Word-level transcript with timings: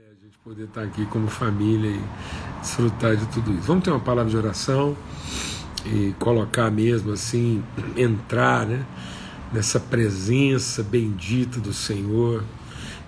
privilégio 0.00 0.16
a 0.20 0.24
gente 0.24 0.38
poder 0.42 0.64
estar 0.64 0.82
aqui 0.82 1.04
como 1.06 1.28
família 1.28 1.90
e 1.90 2.60
desfrutar 2.60 3.16
de 3.16 3.26
tudo 3.26 3.52
isso. 3.52 3.62
Vamos 3.62 3.84
ter 3.84 3.90
uma 3.90 4.00
palavra 4.00 4.30
de 4.30 4.36
oração 4.36 4.96
e 5.84 6.14
colocar 6.18 6.70
mesmo 6.70 7.12
assim, 7.12 7.62
entrar 7.96 8.66
né, 8.66 8.84
nessa 9.52 9.78
presença 9.78 10.82
bendita 10.82 11.60
do 11.60 11.72
Senhor. 11.72 12.42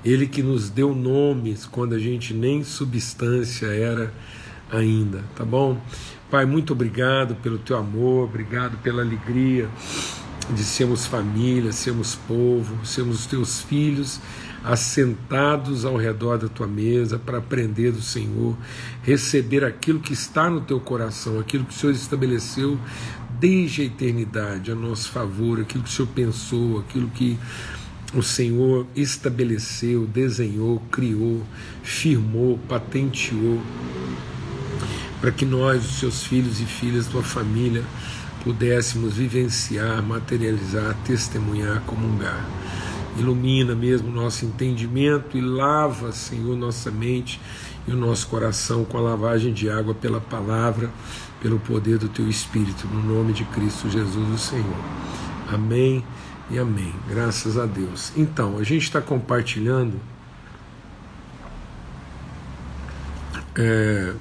Ele 0.04 0.26
que 0.26 0.42
nos 0.42 0.68
deu 0.68 0.95
nomes 0.95 1.64
quando 1.64 1.95
a 1.95 1.98
gente 1.98 2.34
nem 2.34 2.62
substância 2.62 3.66
era 3.66 4.12
ainda, 4.70 5.24
tá 5.34 5.45
bom? 5.45 5.80
Pai, 6.30 6.45
muito 6.45 6.72
obrigado 6.72 7.36
pelo 7.36 7.59
teu 7.59 7.77
amor, 7.77 8.24
obrigado 8.24 8.77
pela 8.82 9.02
alegria 9.02 9.68
de 10.50 10.64
sermos 10.64 11.06
família, 11.06 11.72
sermos 11.72 12.14
povo, 12.14 12.84
sermos 12.84 13.20
os 13.20 13.27
teus 13.27 13.62
filhos 13.62 14.20
assentados 14.64 15.84
ao 15.84 15.96
redor 15.96 16.38
da 16.38 16.48
tua 16.48 16.66
mesa 16.66 17.18
para 17.18 17.38
aprender 17.38 17.91
do 17.91 18.02
Senhor, 18.02 18.56
receber 19.02 19.64
aquilo 19.64 20.00
que 20.00 20.12
está 20.12 20.48
no 20.48 20.60
teu 20.60 20.78
coração, 20.78 21.38
aquilo 21.38 21.64
que 21.64 21.74
o 21.74 21.77
Senhor 21.77 21.92
estabeleceu 21.92 22.78
desde 23.40 23.82
a 23.82 23.84
eternidade 23.87 24.70
a 24.70 24.74
nosso 24.74 25.10
favor, 25.10 25.60
aquilo 25.60 25.82
que 25.82 25.90
o 25.90 25.92
Senhor 25.92 26.09
pensou, 26.14 26.78
aquilo 26.78 27.09
que 27.09 27.37
o 28.14 28.23
Senhor 28.23 28.87
estabeleceu, 28.95 30.06
desenhou, 30.06 30.80
criou, 30.90 31.42
firmou, 31.82 32.59
patenteou, 32.68 33.60
para 35.20 35.32
que 35.32 35.45
nós, 35.45 35.84
os 35.84 35.98
seus 35.98 36.24
filhos 36.24 36.60
e 36.60 36.65
filhas, 36.66 37.06
tua 37.06 37.23
família, 37.23 37.82
pudéssemos 38.45 39.15
vivenciar, 39.15 40.02
materializar, 40.02 40.96
testemunhar, 41.04 41.80
comungar 41.82 42.45
ilumina 43.16 43.75
mesmo 43.75 44.09
o 44.09 44.12
nosso 44.12 44.45
entendimento 44.45 45.37
e 45.37 45.41
lava, 45.41 46.12
Senhor, 46.12 46.57
nossa 46.57 46.91
mente 46.91 47.41
e 47.87 47.93
o 47.93 47.97
nosso 47.97 48.29
coração 48.29 48.85
com 48.85 48.96
a 48.99 49.01
lavagem 49.01 49.52
de 49.52 49.69
água 49.69 49.95
pela 49.95 50.21
palavra, 50.21 50.91
pelo 51.41 51.59
poder 51.59 51.99
do 51.99 52.09
Teu 52.09 52.29
Espírito, 52.29 52.87
no 52.87 53.02
nome 53.02 53.32
de 53.32 53.45
Cristo 53.45 53.91
Jesus, 53.91 54.29
o 54.29 54.38
Senhor. 54.38 54.77
Amém 55.52 56.04
e 56.51 56.59
amém. 56.59 56.95
Graças 57.09 57.59
a 57.59 57.66
Deus. 57.66 58.13
Então, 58.16 58.59
a 58.59 58.63
gente 58.63 58.85
está 58.85 59.01
compartilhando. 59.01 60.01
É, 63.54 64.15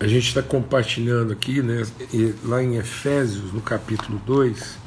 a 0.00 0.06
gente 0.06 0.28
está 0.28 0.42
compartilhando 0.42 1.32
aqui, 1.32 1.62
né, 1.62 1.82
lá 2.44 2.62
em 2.62 2.76
Efésios, 2.76 3.52
no 3.52 3.62
capítulo 3.62 4.20
2 4.26 4.83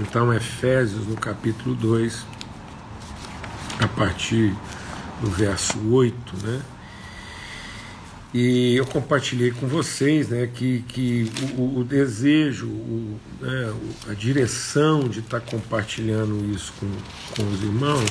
então, 0.00 0.32
Efésios, 0.32 1.06
no 1.06 1.16
capítulo 1.16 1.74
2, 1.74 2.24
a 3.80 3.88
partir 3.88 4.56
do 5.20 5.30
verso 5.30 5.78
8, 5.90 6.14
né? 6.42 6.62
E 8.32 8.76
eu 8.76 8.86
compartilhei 8.86 9.50
com 9.50 9.66
vocês 9.66 10.28
né, 10.28 10.46
que, 10.46 10.84
que 10.86 11.30
o, 11.58 11.80
o 11.80 11.84
desejo, 11.84 12.68
o, 12.68 13.18
né, 13.40 13.74
a 14.08 14.14
direção 14.14 15.08
de 15.08 15.18
estar 15.18 15.40
compartilhando 15.40 16.48
isso 16.54 16.72
com, 16.78 16.86
com 17.34 17.50
os 17.50 17.60
irmãos, 17.60 18.08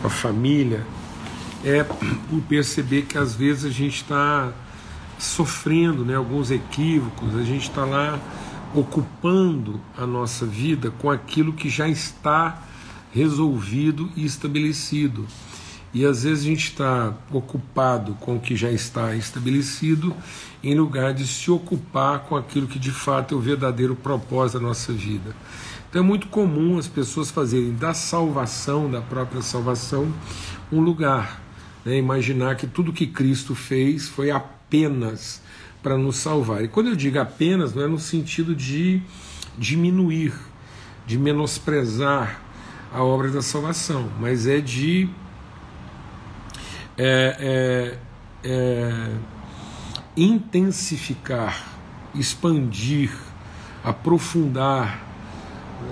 com 0.00 0.06
a 0.06 0.10
família, 0.10 0.86
é 1.64 1.82
por 1.82 2.40
perceber 2.48 3.02
que 3.02 3.18
às 3.18 3.34
vezes 3.34 3.64
a 3.64 3.70
gente 3.70 3.96
está 3.96 4.52
sofrendo 5.18 6.04
né, 6.04 6.14
alguns 6.14 6.52
equívocos, 6.52 7.34
a 7.36 7.42
gente 7.42 7.68
está 7.68 7.84
lá 7.84 8.18
ocupando 8.74 9.80
a 9.96 10.06
nossa 10.06 10.46
vida 10.46 10.90
com 10.90 11.10
aquilo 11.10 11.52
que 11.52 11.68
já 11.68 11.88
está 11.88 12.62
resolvido 13.12 14.10
e 14.16 14.24
estabelecido. 14.24 15.26
E 15.92 16.04
às 16.04 16.22
vezes 16.22 16.44
a 16.44 16.46
gente 16.46 16.68
está 16.68 17.12
ocupado 17.32 18.14
com 18.20 18.36
o 18.36 18.40
que 18.40 18.54
já 18.54 18.70
está 18.70 19.16
estabelecido, 19.16 20.14
em 20.62 20.74
lugar 20.74 21.12
de 21.12 21.26
se 21.26 21.50
ocupar 21.50 22.20
com 22.20 22.36
aquilo 22.36 22.68
que 22.68 22.78
de 22.78 22.92
fato 22.92 23.34
é 23.34 23.38
o 23.38 23.40
verdadeiro 23.40 23.96
propósito 23.96 24.60
da 24.60 24.68
nossa 24.68 24.92
vida. 24.92 25.34
Então 25.88 26.02
é 26.02 26.04
muito 26.04 26.28
comum 26.28 26.78
as 26.78 26.86
pessoas 26.86 27.32
fazerem 27.32 27.72
da 27.74 27.92
salvação, 27.92 28.88
da 28.88 29.00
própria 29.00 29.42
salvação, 29.42 30.12
um 30.70 30.80
lugar. 30.80 31.42
Né? 31.84 31.96
Imaginar 31.96 32.54
que 32.54 32.68
tudo 32.68 32.92
que 32.92 33.08
Cristo 33.08 33.56
fez 33.56 34.08
foi 34.08 34.30
apenas 34.30 35.42
para 35.82 35.96
nos 35.96 36.16
salvar. 36.16 36.62
E 36.62 36.68
quando 36.68 36.88
eu 36.88 36.96
digo 36.96 37.18
apenas, 37.18 37.74
não 37.74 37.82
é 37.82 37.86
no 37.86 37.98
sentido 37.98 38.54
de 38.54 39.02
diminuir, 39.56 40.34
de 41.06 41.18
menosprezar 41.18 42.40
a 42.92 43.02
obra 43.02 43.30
da 43.30 43.42
salvação, 43.42 44.10
mas 44.20 44.46
é 44.46 44.60
de 44.60 45.08
é, 46.98 47.36
é, 47.38 47.98
é, 48.44 49.16
intensificar, 50.16 51.66
expandir, 52.14 53.10
aprofundar, 53.82 55.00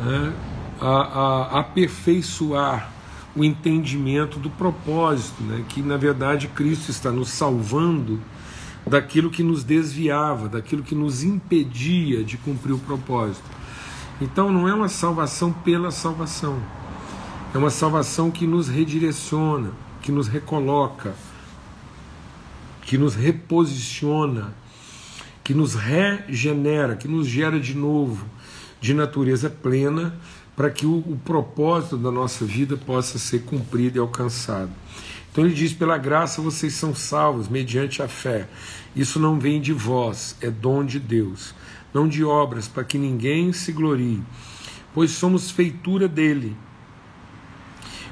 né, 0.04 0.32
a, 0.81 0.87
a, 0.87 1.60
aperfeiçoar 1.60 2.91
o 3.34 3.44
entendimento 3.44 4.38
do 4.38 4.50
propósito, 4.50 5.43
né, 5.43 5.65
que 5.69 5.81
na 5.81 5.97
verdade 5.97 6.48
Cristo 6.48 6.91
está 6.91 7.10
nos 7.10 7.31
salvando 7.31 8.21
daquilo 8.88 9.31
que 9.31 9.43
nos 9.43 9.62
desviava, 9.65 10.49
daquilo 10.49 10.82
que 10.82 10.94
nos 10.94 11.22
impedia 11.22 12.25
de 12.25 12.37
cumprir 12.37 12.72
o 12.72 12.78
propósito. 12.78 13.44
Então 14.21 14.50
não 14.50 14.69
é 14.69 14.75
uma 14.75 14.88
salvação 14.88 15.53
pela 15.53 15.91
salvação, 15.91 16.60
é 17.54 17.59
uma 17.59 17.71
salvação 17.71 18.31
que 18.31 18.47
nos 18.47 18.69
redireciona, 18.69 19.71
que 20.03 20.10
nos 20.10 20.27
recoloca, 20.27 21.15
que 22.82 22.98
nos 22.98 23.15
reposiciona, 23.15 24.54
que 25.44 25.54
nos 25.54 25.75
regenera, 25.75 26.97
que 26.97 27.06
nos 27.06 27.27
gera 27.27 27.60
de 27.60 27.75
novo, 27.75 28.27
de 28.81 28.94
natureza 28.94 29.48
plena, 29.48 30.19
para 30.59 30.71
que 30.71 30.85
o, 30.85 30.97
o 30.97 31.17
propósito 31.25 31.97
da 31.97 32.11
nossa 32.11 32.45
vida 32.45 32.77
possa 32.77 33.17
ser 33.17 33.45
cumprido 33.45 33.97
e 33.97 34.01
alcançado. 34.01 34.73
Então 35.31 35.45
ele 35.45 35.55
diz: 35.55 35.73
pela 35.73 35.97
graça 35.97 36.43
vocês 36.43 36.75
são 36.75 36.93
salvos, 36.93 37.49
mediante 37.49 38.03
a 38.03 38.09
fé. 38.09 38.49
Isso 38.97 39.21
não 39.21 39.39
vem 39.39 39.61
de 39.61 39.73
vós, 39.73 40.37
é 40.41 40.51
dom 40.51 40.85
de 40.85 40.99
Deus, 40.99 41.55
não 41.95 42.09
de 42.09 42.25
obras, 42.25 42.67
para 42.67 42.83
que 42.83 42.99
ninguém 42.99 43.53
se 43.53 43.71
glorie, 43.71 44.21
pois 44.93 45.13
somos 45.13 45.49
feitura 45.49 46.09
dele, 46.09 46.57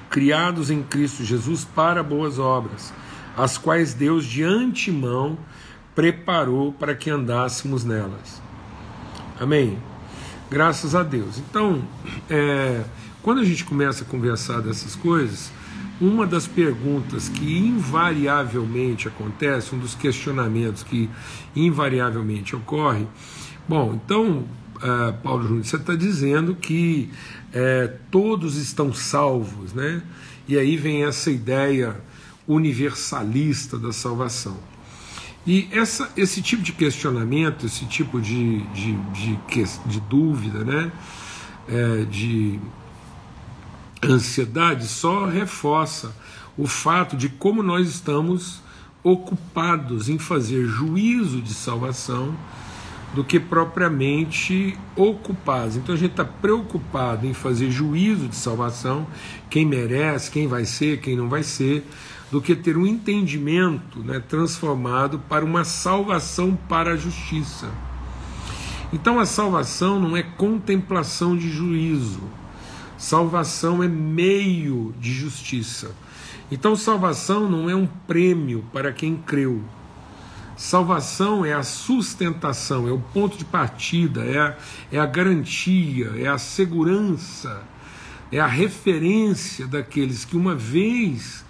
criados 0.09 0.71
em 0.71 0.85
Cristo 0.85 1.25
Jesus 1.25 1.65
para 1.65 2.01
boas 2.01 2.39
obras, 2.39 2.95
as 3.37 3.59
quais 3.59 3.93
Deus 3.93 4.25
de 4.25 4.45
antemão 4.45 5.37
preparou 5.97 6.73
para 6.73 6.95
que 6.95 7.11
andássemos 7.11 7.83
nelas. 7.83 8.41
Amém? 9.41 9.77
Graças 10.49 10.95
a 10.95 11.03
Deus. 11.03 11.39
Então, 11.39 11.83
é, 12.31 12.85
quando 13.23 13.41
a 13.41 13.45
gente 13.45 13.65
começa 13.65 14.05
a 14.05 14.07
conversar 14.07 14.61
dessas 14.61 14.95
coisas, 14.95 15.51
uma 16.01 16.25
das 16.25 16.47
perguntas 16.47 17.29
que 17.29 17.59
invariavelmente 17.59 19.09
acontece, 19.09 19.75
um 19.75 19.79
dos 19.79 19.95
questionamentos 19.95 20.85
que 20.85 21.11
invariavelmente 21.55 22.55
ocorre, 22.55 23.07
bom, 23.67 23.95
então, 23.95 24.45
uh, 24.77 25.13
Paulo 25.23 25.43
Júnior, 25.43 25.65
você 25.65 25.77
está 25.77 25.97
dizendo 25.97 26.55
que 26.55 27.11
uh, 27.49 27.93
todos 28.11 28.57
estão 28.57 28.93
salvos, 28.93 29.73
né? 29.73 30.03
E 30.47 30.57
aí 30.57 30.77
vem 30.77 31.05
essa 31.05 31.31
ideia 31.31 31.97
universalista 32.47 33.77
da 33.77 33.93
salvação. 33.93 34.57
E 35.47 35.69
essa, 35.71 36.11
esse 36.17 36.43
tipo 36.43 36.63
de 36.63 36.73
questionamento, 36.73 37.67
esse 37.67 37.85
tipo 37.87 38.21
de, 38.21 38.63
de, 38.69 38.97
de, 39.13 39.39
de 39.87 40.01
dúvida, 40.01 40.65
né? 40.65 40.91
É, 41.69 42.05
de 42.05 42.59
ansiedade 44.03 44.87
só 44.87 45.27
reforça 45.27 46.15
o 46.57 46.67
fato 46.67 47.17
de 47.17 47.29
como 47.29 47.63
nós 47.63 47.89
estamos 47.89 48.61
ocupados 49.03 50.09
em 50.09 50.19
fazer 50.19 50.67
juízo 50.67 51.41
de 51.41 51.55
salvação 51.55 52.35
do 53.15 53.23
que 53.23 53.39
propriamente 53.39 54.77
ocupados. 54.97 55.77
Então 55.77 55.95
a 55.95 55.99
gente 55.99 56.11
está 56.11 56.25
preocupado 56.25 57.27
em 57.27 57.33
fazer 57.33 57.71
juízo 57.71 58.29
de 58.29 58.37
salvação, 58.37 59.07
quem 59.49 59.65
merece, 59.65 60.31
quem 60.31 60.49
vai 60.49 60.65
ser, 60.65 61.01
quem 61.01 61.17
não 61.17 61.29
vai 61.29 61.43
ser, 61.43 61.87
do 62.31 62.41
que 62.41 62.57
ter 62.57 62.77
um 62.77 62.87
entendimento 62.87 64.01
né, 64.01 64.21
transformado 64.21 65.19
para 65.29 65.45
uma 65.45 65.65
salvação 65.65 66.57
para 66.69 66.93
a 66.93 66.97
justiça. 66.97 67.69
Então 68.93 69.19
a 69.19 69.27
salvação 69.27 70.01
não 70.01 70.17
é 70.17 70.23
contemplação 70.23 71.37
de 71.37 71.51
juízo, 71.51 72.23
Salvação 72.99 73.83
é 73.83 73.89
meio 73.89 74.95
de 74.99 75.13
justiça. 75.13 75.95
Então, 76.51 76.75
salvação 76.75 77.49
não 77.49 77.69
é 77.69 77.75
um 77.75 77.87
prêmio 77.87 78.65
para 78.73 78.93
quem 78.93 79.17
creu. 79.17 79.63
Salvação 80.57 81.45
é 81.45 81.53
a 81.53 81.63
sustentação, 81.63 82.89
é 82.89 82.93
o 82.93 82.99
ponto 82.99 83.37
de 83.37 83.45
partida, 83.45 84.25
é 84.25 84.39
a, 84.39 84.57
é 84.91 84.99
a 84.99 85.05
garantia, 85.05 86.13
é 86.17 86.27
a 86.27 86.39
segurança 86.39 87.63
é 88.31 88.41
a 88.41 88.47
referência 88.47 89.67
daqueles 89.67 90.25
que 90.25 90.37
uma 90.37 90.55
vez 90.55 91.45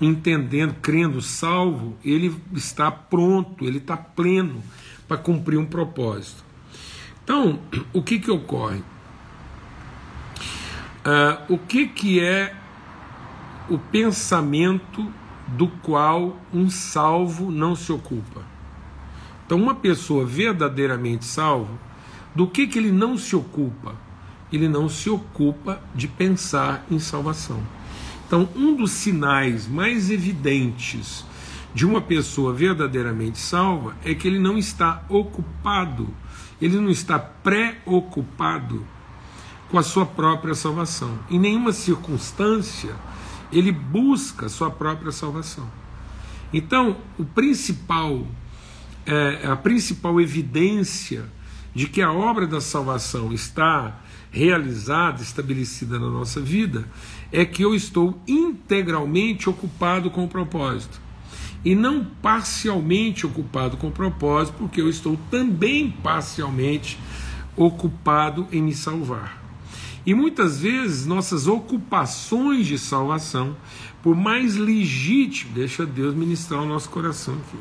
entendendo, 0.00 0.74
crendo, 0.80 1.20
salvo, 1.22 1.96
ele 2.04 2.34
está 2.54 2.90
pronto, 2.90 3.64
ele 3.64 3.78
está 3.78 3.96
pleno 3.96 4.62
para 5.08 5.16
cumprir 5.16 5.58
um 5.58 5.66
propósito. 5.66 6.44
Então, 7.24 7.58
o 7.92 8.02
que 8.02 8.18
que 8.18 8.30
ocorre? 8.30 8.82
Uh, 11.04 11.54
o 11.54 11.58
que 11.58 11.86
que 11.86 12.20
é 12.20 12.54
o 13.68 13.78
pensamento 13.78 15.12
do 15.48 15.68
qual 15.68 16.36
um 16.52 16.68
salvo 16.68 17.50
não 17.50 17.74
se 17.74 17.92
ocupa? 17.92 18.42
Então, 19.44 19.58
uma 19.58 19.74
pessoa 19.74 20.26
verdadeiramente 20.26 21.24
salvo, 21.24 21.78
do 22.34 22.46
que 22.46 22.66
que 22.66 22.78
ele 22.78 22.92
não 22.92 23.16
se 23.16 23.34
ocupa? 23.34 23.94
Ele 24.52 24.68
não 24.68 24.88
se 24.88 25.08
ocupa 25.08 25.80
de 25.94 26.06
pensar 26.06 26.84
em 26.90 26.98
salvação. 26.98 27.62
Então, 28.26 28.48
um 28.56 28.74
dos 28.74 28.90
sinais 28.90 29.68
mais 29.68 30.10
evidentes 30.10 31.24
de 31.72 31.86
uma 31.86 32.00
pessoa 32.00 32.52
verdadeiramente 32.52 33.38
salva 33.38 33.94
é 34.04 34.14
que 34.14 34.26
ele 34.26 34.40
não 34.40 34.58
está 34.58 35.04
ocupado, 35.08 36.08
ele 36.60 36.80
não 36.80 36.90
está 36.90 37.18
preocupado 37.18 38.84
com 39.70 39.78
a 39.78 39.82
sua 39.82 40.04
própria 40.04 40.54
salvação. 40.54 41.18
Em 41.30 41.38
nenhuma 41.38 41.72
circunstância 41.72 42.94
ele 43.52 43.70
busca 43.70 44.46
a 44.46 44.48
sua 44.48 44.70
própria 44.70 45.12
salvação. 45.12 45.70
Então, 46.52 46.96
o 47.18 47.24
principal, 47.24 48.26
é, 49.04 49.46
a 49.46 49.56
principal 49.56 50.20
evidência 50.20 51.26
de 51.76 51.86
que 51.86 52.00
a 52.00 52.10
obra 52.10 52.46
da 52.46 52.58
salvação 52.58 53.34
está 53.34 54.00
realizada, 54.30 55.22
estabelecida 55.22 55.98
na 55.98 56.08
nossa 56.08 56.40
vida, 56.40 56.88
é 57.30 57.44
que 57.44 57.62
eu 57.62 57.74
estou 57.74 58.18
integralmente 58.26 59.50
ocupado 59.50 60.10
com 60.10 60.24
o 60.24 60.28
propósito. 60.28 60.98
E 61.62 61.74
não 61.74 62.02
parcialmente 62.02 63.26
ocupado 63.26 63.76
com 63.76 63.88
o 63.88 63.92
propósito, 63.92 64.54
porque 64.56 64.80
eu 64.80 64.88
estou 64.88 65.18
também 65.30 65.90
parcialmente 65.90 66.98
ocupado 67.54 68.48
em 68.50 68.62
me 68.62 68.74
salvar. 68.74 69.42
E 70.06 70.14
muitas 70.14 70.58
vezes 70.58 71.04
nossas 71.04 71.46
ocupações 71.46 72.66
de 72.66 72.78
salvação, 72.78 73.54
por 74.02 74.16
mais 74.16 74.56
legítimo, 74.56 75.52
deixa 75.52 75.84
Deus 75.84 76.14
ministrar 76.14 76.62
o 76.62 76.66
nosso 76.66 76.88
coração 76.88 77.34
aqui. 77.34 77.58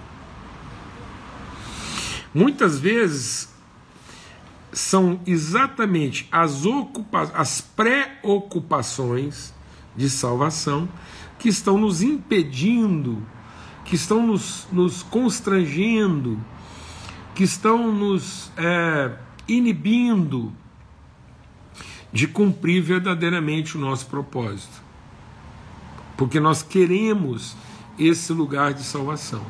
Muitas 2.34 2.80
vezes 2.80 3.54
são 4.76 5.20
exatamente 5.26 6.28
as, 6.30 6.62
as 7.34 7.62
preocupações 7.62 9.54
de 9.96 10.10
salvação 10.10 10.90
que 11.40 11.48
estão 11.48 11.78
nos 11.78 12.02
impedindo, 12.02 13.26
que 13.86 13.96
estão 13.96 14.28
nos, 14.28 14.68
nos 14.74 15.02
constrangendo, 15.02 16.38
que 17.34 17.44
estão 17.46 17.90
nos 17.90 18.52
é, 18.58 19.14
inibindo 19.48 20.52
de 22.12 22.28
cumprir 22.28 22.82
verdadeiramente 22.82 23.78
o 23.78 23.80
nosso 23.80 24.08
propósito. 24.08 24.84
Porque 26.18 26.38
nós 26.38 26.62
queremos 26.62 27.56
esse 27.98 28.34
lugar 28.34 28.74
de 28.74 28.84
salvação 28.84 29.46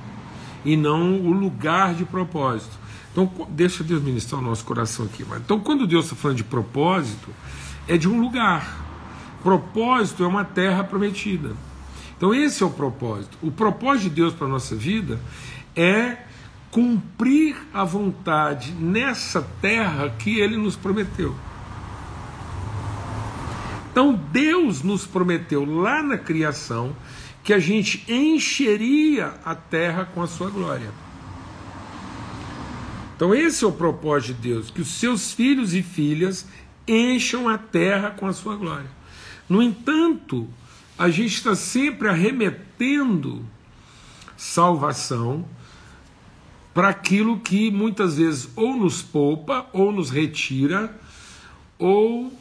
e 0.63 0.77
não 0.77 1.19
o 1.21 1.31
lugar 1.31 1.95
de 1.95 2.05
propósito. 2.05 2.84
Então, 3.15 3.31
deixa 3.47 3.81
Deus 3.81 4.03
ministrar 4.03 4.41
o 4.41 4.43
nosso 4.43 4.65
coração 4.65 5.05
aqui. 5.05 5.25
Então, 5.37 5.57
quando 5.57 5.87
Deus 5.87 6.03
está 6.03 6.17
falando 6.17 6.35
de 6.35 6.43
propósito, 6.43 7.29
é 7.87 7.95
de 7.95 8.09
um 8.09 8.19
lugar. 8.19 8.85
Propósito 9.41 10.21
é 10.21 10.27
uma 10.27 10.43
terra 10.43 10.83
prometida. 10.83 11.55
Então, 12.17 12.35
esse 12.35 12.61
é 12.61 12.65
o 12.65 12.69
propósito. 12.69 13.37
O 13.41 13.49
propósito 13.49 14.09
de 14.09 14.15
Deus 14.15 14.33
para 14.33 14.47
a 14.47 14.49
nossa 14.49 14.75
vida 14.75 15.17
é 15.73 16.17
cumprir 16.69 17.55
a 17.73 17.85
vontade 17.85 18.73
nessa 18.73 19.41
terra 19.61 20.09
que 20.09 20.37
ele 20.37 20.57
nos 20.57 20.75
prometeu. 20.75 21.33
Então, 23.93 24.13
Deus 24.29 24.83
nos 24.83 25.07
prometeu 25.07 25.63
lá 25.63 26.03
na 26.03 26.17
criação 26.17 26.93
que 27.45 27.53
a 27.53 27.59
gente 27.59 28.03
encheria 28.11 29.35
a 29.45 29.55
terra 29.55 30.03
com 30.03 30.21
a 30.21 30.27
sua 30.27 30.49
glória. 30.49 31.04
Então, 33.15 33.33
esse 33.33 33.63
é 33.63 33.67
o 33.67 33.71
propósito 33.71 34.35
de 34.35 34.49
Deus: 34.49 34.69
que 34.69 34.81
os 34.81 34.89
seus 34.89 35.31
filhos 35.31 35.73
e 35.73 35.81
filhas 35.81 36.45
encham 36.87 37.47
a 37.47 37.57
terra 37.57 38.11
com 38.11 38.27
a 38.27 38.33
sua 38.33 38.55
glória. 38.55 38.89
No 39.47 39.61
entanto, 39.61 40.47
a 40.97 41.09
gente 41.09 41.35
está 41.35 41.55
sempre 41.55 42.07
arremetendo 42.07 43.45
salvação 44.35 45.45
para 46.73 46.89
aquilo 46.89 47.39
que 47.39 47.71
muitas 47.71 48.17
vezes 48.17 48.49
ou 48.55 48.75
nos 48.75 49.01
poupa, 49.01 49.65
ou 49.71 49.91
nos 49.91 50.09
retira, 50.09 50.93
ou 51.79 52.37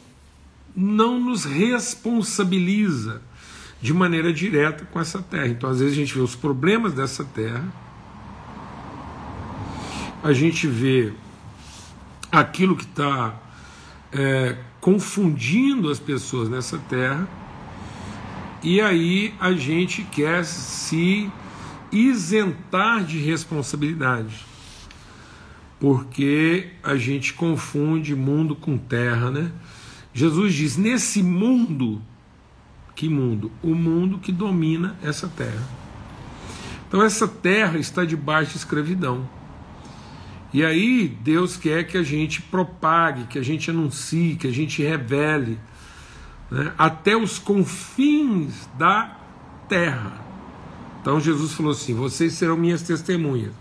não 0.75 1.19
nos 1.19 1.45
responsabiliza 1.45 3.21
de 3.81 3.93
maneira 3.93 4.33
direta 4.33 4.85
com 4.85 4.99
essa 4.99 5.21
terra. 5.21 5.47
Então, 5.47 5.69
às 5.69 5.79
vezes, 5.79 5.93
a 5.93 5.95
gente 5.95 6.13
vê 6.13 6.19
os 6.19 6.35
problemas 6.35 6.93
dessa 6.93 7.23
terra, 7.23 7.63
a 10.25 10.33
gente 10.33 10.65
vê 10.65 11.13
aquilo 12.31 12.75
que 12.75 12.83
está 12.83 13.39
é, 14.11 14.57
confundindo 14.81 15.87
as 15.87 15.99
pessoas 15.99 16.49
nessa 16.49 16.79
terra, 16.79 17.27
e 18.63 18.81
aí 18.81 19.35
a 19.39 19.51
gente 19.51 20.01
quer 20.01 20.43
se 20.43 21.31
isentar 21.91 23.03
de 23.03 23.19
responsabilidade, 23.19 24.43
porque 25.79 26.71
a 26.81 26.95
gente 26.95 27.31
confunde 27.31 28.15
mundo 28.15 28.55
com 28.55 28.79
terra, 28.79 29.29
né? 29.29 29.51
Jesus 30.11 30.55
diz: 30.55 30.75
nesse 30.75 31.21
mundo, 31.21 32.01
que 32.95 33.07
mundo? 33.07 33.51
O 33.61 33.75
mundo 33.75 34.17
que 34.17 34.31
domina 34.31 34.97
essa 35.03 35.27
terra. 35.27 35.69
Então, 36.87 37.03
essa 37.03 37.27
terra 37.27 37.77
está 37.77 38.03
debaixo 38.03 38.53
de 38.53 38.57
escravidão. 38.57 39.34
E 40.55 40.63
aí 40.63 41.09
Deus 41.21 41.57
quer 41.57 41.83
que 41.83 41.97
a 41.97 42.01
gente 42.01 42.41
propague, 42.41 43.25
que 43.25 43.37
a 43.37 43.43
gente 43.43 43.69
anuncie, 43.69 44.37
que 44.37 44.47
a 44.47 44.53
gente 44.53 44.81
revele 44.81 45.59
né, 46.49 46.71
até 46.77 47.13
os 47.13 47.37
confins 47.37 48.65
da 48.79 49.19
terra. 49.67 50.13
Então 51.01 51.19
Jesus 51.19 51.51
falou 51.51 51.73
assim: 51.73 51.93
vocês 51.93 52.35
serão 52.35 52.55
minhas 52.55 52.81
testemunhas. 52.83 53.51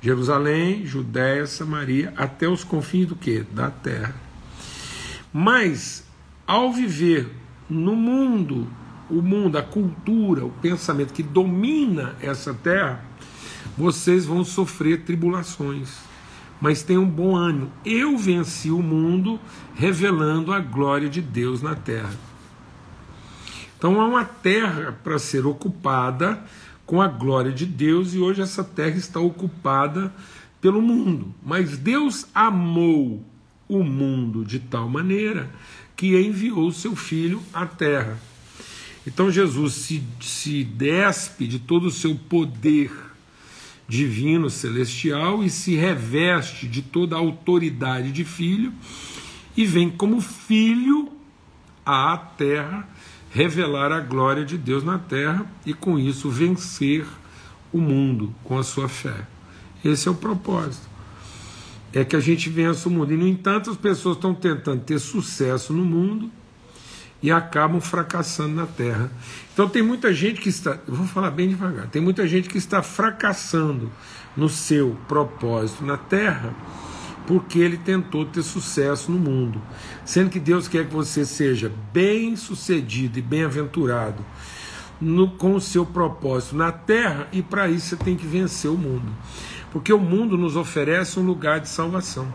Jerusalém, 0.00 0.86
Judéia, 0.86 1.46
Samaria, 1.46 2.14
até 2.16 2.48
os 2.48 2.64
confins 2.64 3.08
do 3.08 3.16
que? 3.16 3.40
Da 3.52 3.70
terra. 3.70 4.14
Mas 5.30 6.06
ao 6.46 6.72
viver 6.72 7.28
no 7.68 7.94
mundo, 7.94 8.66
o 9.10 9.20
mundo, 9.20 9.58
a 9.58 9.62
cultura, 9.62 10.46
o 10.46 10.50
pensamento 10.50 11.12
que 11.12 11.22
domina 11.22 12.16
essa 12.22 12.54
terra, 12.54 13.04
vocês 13.76 14.24
vão 14.24 14.42
sofrer 14.42 15.02
tribulações 15.02 16.08
mas 16.60 16.82
tenham 16.82 17.06
bom 17.06 17.34
ânimo. 17.34 17.72
Eu 17.84 18.18
venci 18.18 18.70
o 18.70 18.82
mundo 18.82 19.40
revelando 19.74 20.52
a 20.52 20.60
glória 20.60 21.08
de 21.08 21.20
Deus 21.20 21.62
na 21.62 21.74
terra. 21.74 22.12
Então 23.78 24.00
há 24.00 24.06
uma 24.06 24.24
terra 24.24 24.98
para 25.02 25.18
ser 25.18 25.46
ocupada 25.46 26.44
com 26.84 27.00
a 27.00 27.08
glória 27.08 27.50
de 27.50 27.64
Deus 27.64 28.12
e 28.12 28.18
hoje 28.18 28.42
essa 28.42 28.62
terra 28.62 28.96
está 28.96 29.18
ocupada 29.18 30.12
pelo 30.60 30.82
mundo. 30.82 31.34
Mas 31.42 31.78
Deus 31.78 32.26
amou 32.34 33.24
o 33.66 33.82
mundo 33.82 34.44
de 34.44 34.58
tal 34.58 34.88
maneira 34.88 35.50
que 35.96 36.20
enviou 36.20 36.70
seu 36.72 36.94
filho 36.94 37.40
à 37.54 37.64
terra. 37.64 38.18
Então 39.06 39.30
Jesus 39.30 39.74
se, 39.74 40.02
se 40.20 40.62
despe 40.62 41.46
de 41.46 41.58
todo 41.58 41.86
o 41.86 41.90
seu 41.90 42.14
poder 42.14 42.90
divino 43.90 44.48
celestial 44.48 45.42
e 45.42 45.50
se 45.50 45.74
reveste 45.74 46.68
de 46.68 46.80
toda 46.80 47.16
a 47.16 47.18
autoridade 47.18 48.12
de 48.12 48.24
filho 48.24 48.72
e 49.56 49.66
vem 49.66 49.90
como 49.90 50.20
filho 50.20 51.10
à 51.84 52.16
terra 52.16 52.88
revelar 53.32 53.90
a 53.90 53.98
glória 53.98 54.44
de 54.44 54.56
Deus 54.56 54.84
na 54.84 54.96
terra 54.96 55.44
e 55.66 55.74
com 55.74 55.98
isso 55.98 56.30
vencer 56.30 57.04
o 57.72 57.78
mundo 57.78 58.32
com 58.44 58.56
a 58.56 58.62
sua 58.62 58.88
fé. 58.88 59.26
Esse 59.84 60.06
é 60.06 60.10
o 60.10 60.14
propósito. 60.14 60.88
É 61.92 62.04
que 62.04 62.14
a 62.14 62.20
gente 62.20 62.48
vença 62.48 62.88
o 62.88 62.92
mundo. 62.92 63.12
E, 63.12 63.16
no 63.16 63.26
entanto, 63.26 63.70
as 63.70 63.76
pessoas 63.76 64.16
estão 64.16 64.32
tentando 64.32 64.82
ter 64.82 65.00
sucesso 65.00 65.72
no 65.72 65.84
mundo 65.84 66.30
e 67.22 67.30
acabam 67.30 67.80
fracassando 67.80 68.54
na 68.54 68.66
terra. 68.66 69.10
Então 69.52 69.68
tem 69.68 69.82
muita 69.82 70.12
gente 70.12 70.40
que 70.40 70.48
está, 70.48 70.78
vou 70.86 71.06
falar 71.06 71.30
bem 71.30 71.48
devagar, 71.48 71.86
tem 71.88 72.00
muita 72.00 72.26
gente 72.26 72.48
que 72.48 72.58
está 72.58 72.82
fracassando 72.82 73.90
no 74.36 74.48
seu 74.48 74.96
propósito 75.06 75.84
na 75.84 75.96
terra, 75.96 76.54
porque 77.26 77.58
ele 77.58 77.76
tentou 77.76 78.24
ter 78.24 78.42
sucesso 78.42 79.12
no 79.12 79.18
mundo, 79.18 79.60
sendo 80.04 80.30
que 80.30 80.40
Deus 80.40 80.66
quer 80.66 80.86
que 80.86 80.92
você 80.92 81.24
seja 81.24 81.70
bem 81.92 82.34
sucedido 82.36 83.18
e 83.18 83.22
bem-aventurado 83.22 84.24
com 85.38 85.54
o 85.54 85.60
seu 85.60 85.86
propósito 85.86 86.56
na 86.56 86.70
terra, 86.70 87.26
e 87.32 87.42
para 87.42 87.68
isso 87.68 87.88
você 87.88 87.96
tem 87.96 88.16
que 88.16 88.26
vencer 88.26 88.70
o 88.70 88.76
mundo, 88.76 89.10
porque 89.72 89.92
o 89.92 89.98
mundo 89.98 90.36
nos 90.36 90.56
oferece 90.56 91.18
um 91.18 91.22
lugar 91.22 91.60
de 91.60 91.68
salvação. 91.68 92.32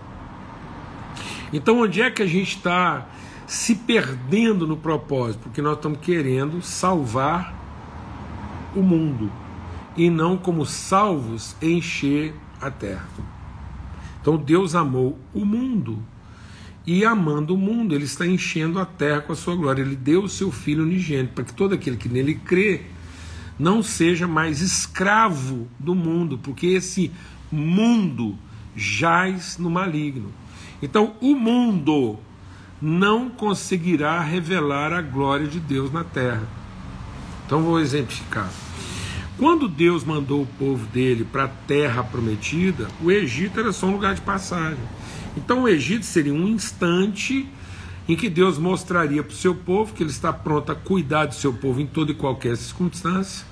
Então, 1.54 1.80
onde 1.80 2.02
é 2.02 2.10
que 2.10 2.24
a 2.24 2.28
gente 2.28 2.58
está 2.58 3.08
se 3.48 3.76
perdendo 3.76 4.68
no 4.68 4.78
propósito? 4.78 5.44
Porque 5.44 5.62
nós 5.62 5.76
estamos 5.76 6.00
querendo 6.00 6.62
salvar 6.62 7.54
o 8.76 8.82
mundo 8.82 9.32
e 9.98 10.10
não, 10.10 10.38
como 10.38 10.66
salvos, 10.66 11.56
encher 11.62 12.34
a 12.60 12.70
terra. 12.70 13.08
Então, 14.22 14.36
Deus 14.38 14.76
amou 14.76 15.18
o 15.34 15.46
mundo 15.46 16.00
e, 16.86 17.06
amando 17.06 17.56
o 17.56 17.58
mundo, 17.58 17.96
Ele 17.96 18.04
está 18.04 18.26
enchendo 18.26 18.80
a 18.80 18.86
terra 18.86 19.22
com 19.22 19.32
a 19.32 19.36
sua 19.36 19.56
glória. 19.56 19.82
Ele 19.82 19.96
deu 19.96 20.24
o 20.24 20.30
seu 20.30 20.52
Filho 20.52 20.84
unigênito 20.84 21.34
para 21.34 21.46
que 21.46 21.54
todo 21.54 21.74
aquele 21.74 21.96
que 21.96 22.10
nele 22.10 22.36
crê 22.36 22.82
não 23.58 23.82
seja 23.82 24.28
mais 24.28 24.62
escravo 24.62 25.68
do 25.80 25.96
mundo, 25.96 26.38
porque 26.38 26.68
esse 26.68 27.12
mundo 27.50 28.38
jaz 28.76 29.58
no 29.58 29.70
maligno. 29.70 30.32
Então, 30.82 31.16
o 31.22 31.36
mundo 31.36 32.20
não 32.88 33.32
conseguirá 33.32 34.22
revelar 34.22 34.94
a 34.94 35.02
glória 35.02 35.48
de 35.48 35.60
Deus 35.60 35.92
na 35.92 36.04
terra. 36.04 36.48
Então, 37.44 37.64
vou 37.64 37.80
exemplificar. 37.80 38.48
Quando 39.40 39.68
Deus 39.68 40.04
mandou 40.04 40.44
o 40.44 40.46
povo 40.46 40.86
dele 40.86 41.26
para 41.26 41.46
a 41.46 41.48
terra 41.48 42.04
prometida, 42.04 42.88
o 43.02 43.12
Egito 43.12 43.60
era 43.60 43.74
só 43.74 43.88
um 43.88 43.94
lugar 43.94 44.14
de 44.14 44.22
passagem. 44.22 44.78
Então, 45.36 45.64
o 45.64 45.68
Egito 45.68 46.06
seria 46.06 46.32
um 46.32 46.48
instante 46.48 47.50
em 48.08 48.16
que 48.16 48.30
Deus 48.30 48.60
mostraria 48.60 49.24
para 49.24 49.34
o 49.34 49.36
seu 49.36 49.56
povo 49.56 49.92
que 49.92 50.04
ele 50.04 50.12
está 50.12 50.32
pronto 50.32 50.72
a 50.72 50.76
cuidar 50.76 51.26
do 51.26 51.34
seu 51.34 51.52
povo 51.52 51.82
em 51.82 51.88
toda 51.88 52.12
e 52.12 52.16
qualquer 52.16 52.56
circunstância, 52.56 53.48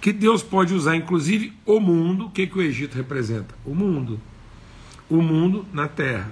que 0.00 0.12
Deus 0.12 0.42
pode 0.42 0.74
usar 0.74 0.96
inclusive 0.96 1.52
o 1.64 1.78
mundo. 1.78 2.26
O 2.26 2.30
que, 2.30 2.44
que 2.44 2.58
o 2.58 2.62
Egito 2.62 2.96
representa? 2.96 3.54
O 3.64 3.72
mundo. 3.72 4.18
O 5.08 5.22
mundo 5.22 5.64
na 5.72 5.86
terra. 5.86 6.28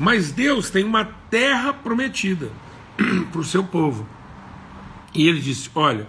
Mas 0.00 0.32
Deus 0.32 0.70
tem 0.70 0.82
uma 0.82 1.04
terra 1.04 1.74
prometida 1.74 2.50
para 3.30 3.38
o 3.38 3.44
seu 3.44 3.62
povo. 3.62 4.06
E 5.14 5.28
ele 5.28 5.38
disse: 5.38 5.70
Olha, 5.74 6.08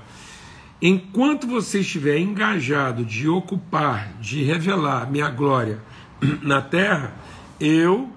enquanto 0.81 1.45
você 1.45 1.81
estiver 1.81 2.17
engajado 2.17 3.03
de 3.03 3.27
ocupar, 3.27 4.13
de 4.21 4.45
revelar 4.45 5.11
minha 5.11 5.29
glória 5.29 5.83
na 6.41 6.61
terra, 6.61 7.13
eu 7.59 8.09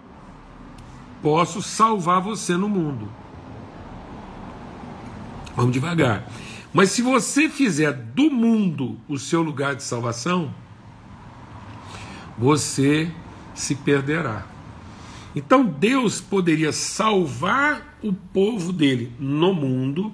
posso 1.20 1.60
salvar 1.60 2.20
você 2.20 2.56
no 2.56 2.68
mundo. 2.68 3.10
Vamos 5.56 5.72
devagar. 5.72 6.30
Mas 6.72 6.90
se 6.90 7.02
você 7.02 7.48
fizer 7.48 7.92
do 7.92 8.30
mundo 8.30 8.96
o 9.08 9.18
seu 9.18 9.42
lugar 9.42 9.74
de 9.74 9.82
salvação, 9.82 10.54
você 12.38 13.10
se 13.56 13.74
perderá. 13.74 14.53
Então 15.34 15.64
Deus 15.64 16.20
poderia 16.20 16.72
salvar 16.72 17.98
o 18.02 18.12
povo 18.12 18.72
dele 18.72 19.12
no 19.18 19.52
mundo, 19.52 20.12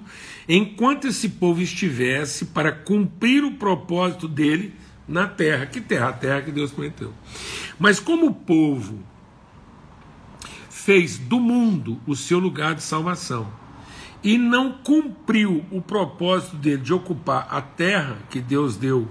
enquanto 0.49 1.07
esse 1.07 1.29
povo 1.29 1.61
estivesse 1.61 2.45
para 2.45 2.71
cumprir 2.71 3.43
o 3.43 3.51
propósito 3.51 4.27
dele 4.27 4.73
na 5.07 5.27
terra. 5.27 5.65
Que 5.65 5.79
terra? 5.79 6.09
A 6.09 6.13
terra 6.13 6.41
que 6.41 6.51
Deus 6.51 6.71
prometeu. 6.71 7.13
Mas 7.79 7.99
como 7.99 8.27
o 8.27 8.33
povo 8.33 8.99
fez 10.69 11.17
do 11.17 11.39
mundo 11.39 11.99
o 12.07 12.15
seu 12.15 12.39
lugar 12.39 12.73
de 12.73 12.81
salvação 12.81 13.47
e 14.23 14.37
não 14.37 14.71
cumpriu 14.71 15.65
o 15.71 15.81
propósito 15.81 16.55
dele 16.55 16.81
de 16.81 16.93
ocupar 16.93 17.47
a 17.49 17.61
terra 17.61 18.17
que 18.29 18.39
Deus 18.39 18.75
deu 18.75 19.07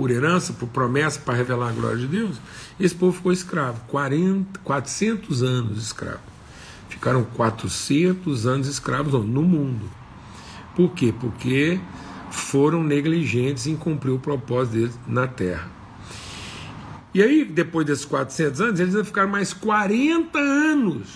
por 0.00 0.10
herança, 0.10 0.54
por 0.54 0.66
promessa, 0.66 1.20
para 1.20 1.34
revelar 1.34 1.68
a 1.68 1.72
glória 1.72 1.98
de 1.98 2.06
Deus, 2.06 2.40
esse 2.80 2.94
povo 2.94 3.14
ficou 3.14 3.30
escravo, 3.30 3.82
40, 3.88 4.58
400 4.60 5.42
anos 5.42 5.76
escravo. 5.76 6.20
Ficaram 6.88 7.22
400 7.22 8.46
anos 8.46 8.66
escravos 8.66 9.12
no 9.12 9.42
mundo. 9.42 9.90
Por 10.74 10.94
quê? 10.94 11.12
Porque 11.20 11.78
foram 12.30 12.82
negligentes 12.82 13.66
em 13.66 13.76
cumprir 13.76 14.12
o 14.12 14.18
propósito 14.18 14.72
deles 14.72 14.98
na 15.06 15.26
terra. 15.26 15.68
E 17.12 17.22
aí, 17.22 17.44
depois 17.44 17.86
desses 17.86 18.06
400 18.06 18.58
anos, 18.58 18.80
eles 18.80 19.06
ficaram 19.06 19.28
mais 19.28 19.52
40 19.52 20.38
anos 20.38 21.08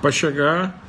para 0.00 0.10
chegar 0.10 0.82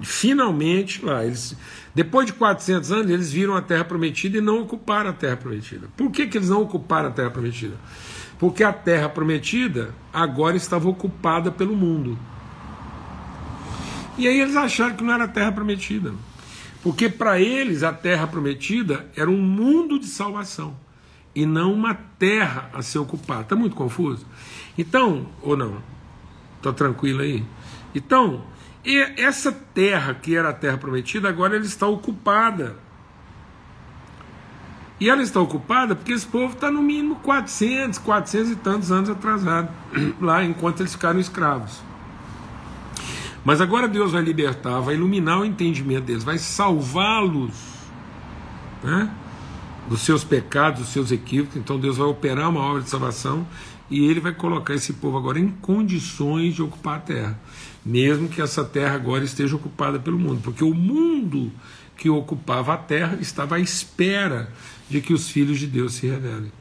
finalmente 0.00 1.04
lá. 1.04 1.26
Eles 1.26 1.54
depois 1.98 2.26
de 2.26 2.32
400 2.32 2.92
anos, 2.92 3.10
eles 3.10 3.32
viram 3.32 3.56
a 3.56 3.60
terra 3.60 3.84
prometida 3.84 4.38
e 4.38 4.40
não 4.40 4.62
ocuparam 4.62 5.10
a 5.10 5.12
terra 5.12 5.36
prometida. 5.36 5.88
Por 5.96 6.12
que, 6.12 6.28
que 6.28 6.38
eles 6.38 6.48
não 6.48 6.62
ocuparam 6.62 7.08
a 7.08 7.10
terra 7.10 7.28
prometida? 7.28 7.74
Porque 8.38 8.62
a 8.62 8.72
terra 8.72 9.08
prometida 9.08 9.92
agora 10.12 10.56
estava 10.56 10.88
ocupada 10.88 11.50
pelo 11.50 11.74
mundo. 11.74 12.16
E 14.16 14.28
aí 14.28 14.40
eles 14.40 14.54
acharam 14.54 14.94
que 14.94 15.02
não 15.02 15.12
era 15.12 15.24
a 15.24 15.28
terra 15.28 15.50
prometida. 15.50 16.14
Porque 16.84 17.08
para 17.08 17.40
eles 17.40 17.82
a 17.82 17.92
terra 17.92 18.28
prometida 18.28 19.10
era 19.16 19.28
um 19.28 19.42
mundo 19.42 19.98
de 19.98 20.06
salvação 20.06 20.76
e 21.34 21.44
não 21.44 21.72
uma 21.72 21.94
terra 21.94 22.70
a 22.74 22.80
ser 22.80 23.00
ocupada. 23.00 23.40
Está 23.40 23.56
muito 23.56 23.74
confuso? 23.74 24.24
Então, 24.78 25.26
ou 25.42 25.56
não? 25.56 25.82
Está 26.58 26.72
tranquilo 26.72 27.22
aí? 27.22 27.44
Então, 27.92 28.44
e 28.84 28.96
essa 29.16 29.52
terra, 29.52 30.14
que 30.14 30.36
era 30.36 30.50
a 30.50 30.52
terra 30.52 30.78
prometida, 30.78 31.28
agora 31.28 31.56
ela 31.56 31.64
está 31.64 31.86
ocupada. 31.86 32.76
E 35.00 35.08
ela 35.08 35.22
está 35.22 35.40
ocupada 35.40 35.94
porque 35.94 36.12
esse 36.12 36.26
povo 36.26 36.54
está 36.54 36.70
no 36.70 36.82
mínimo 36.82 37.16
400, 37.16 37.98
400 37.98 38.50
e 38.50 38.56
tantos 38.56 38.90
anos 38.90 39.08
atrasado, 39.10 39.68
lá 40.20 40.44
enquanto 40.44 40.80
eles 40.80 40.92
ficaram 40.92 41.20
escravos. 41.20 41.80
Mas 43.44 43.60
agora 43.60 43.86
Deus 43.86 44.12
vai 44.12 44.22
libertar, 44.22 44.80
vai 44.80 44.94
iluminar 44.94 45.40
o 45.40 45.44
entendimento 45.44 46.04
deles, 46.04 46.24
vai 46.24 46.38
salvá-los 46.38 47.54
né, 48.82 49.10
dos 49.88 50.00
seus 50.00 50.24
pecados, 50.24 50.80
dos 50.80 50.88
seus 50.88 51.12
equívocos. 51.12 51.56
Então 51.56 51.78
Deus 51.78 51.96
vai 51.96 52.06
operar 52.06 52.48
uma 52.50 52.60
obra 52.60 52.82
de 52.82 52.90
salvação 52.90 53.46
e 53.90 54.04
ele 54.04 54.20
vai 54.20 54.32
colocar 54.32 54.74
esse 54.74 54.94
povo 54.94 55.16
agora 55.16 55.38
em 55.38 55.48
condições 55.48 56.54
de 56.54 56.62
ocupar 56.62 56.96
a 56.96 57.00
terra 57.00 57.40
mesmo 57.88 58.28
que 58.28 58.42
essa 58.42 58.62
terra 58.62 58.94
agora 58.94 59.24
esteja 59.24 59.56
ocupada 59.56 59.98
pelo 59.98 60.18
mundo, 60.18 60.42
porque 60.42 60.62
o 60.62 60.74
mundo 60.74 61.50
que 61.96 62.10
ocupava 62.10 62.74
a 62.74 62.76
terra 62.76 63.16
estava 63.18 63.56
à 63.56 63.60
espera 63.60 64.52
de 64.90 65.00
que 65.00 65.14
os 65.14 65.30
filhos 65.30 65.58
de 65.58 65.66
Deus 65.66 65.94
se 65.94 66.06
revelem. 66.06 66.52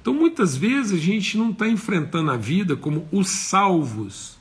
Então, 0.00 0.12
muitas 0.12 0.56
vezes 0.56 0.92
a 0.92 1.02
gente 1.02 1.38
não 1.38 1.50
está 1.50 1.66
enfrentando 1.66 2.30
a 2.30 2.36
vida 2.36 2.76
como 2.76 3.08
os 3.10 3.30
salvos 3.30 4.36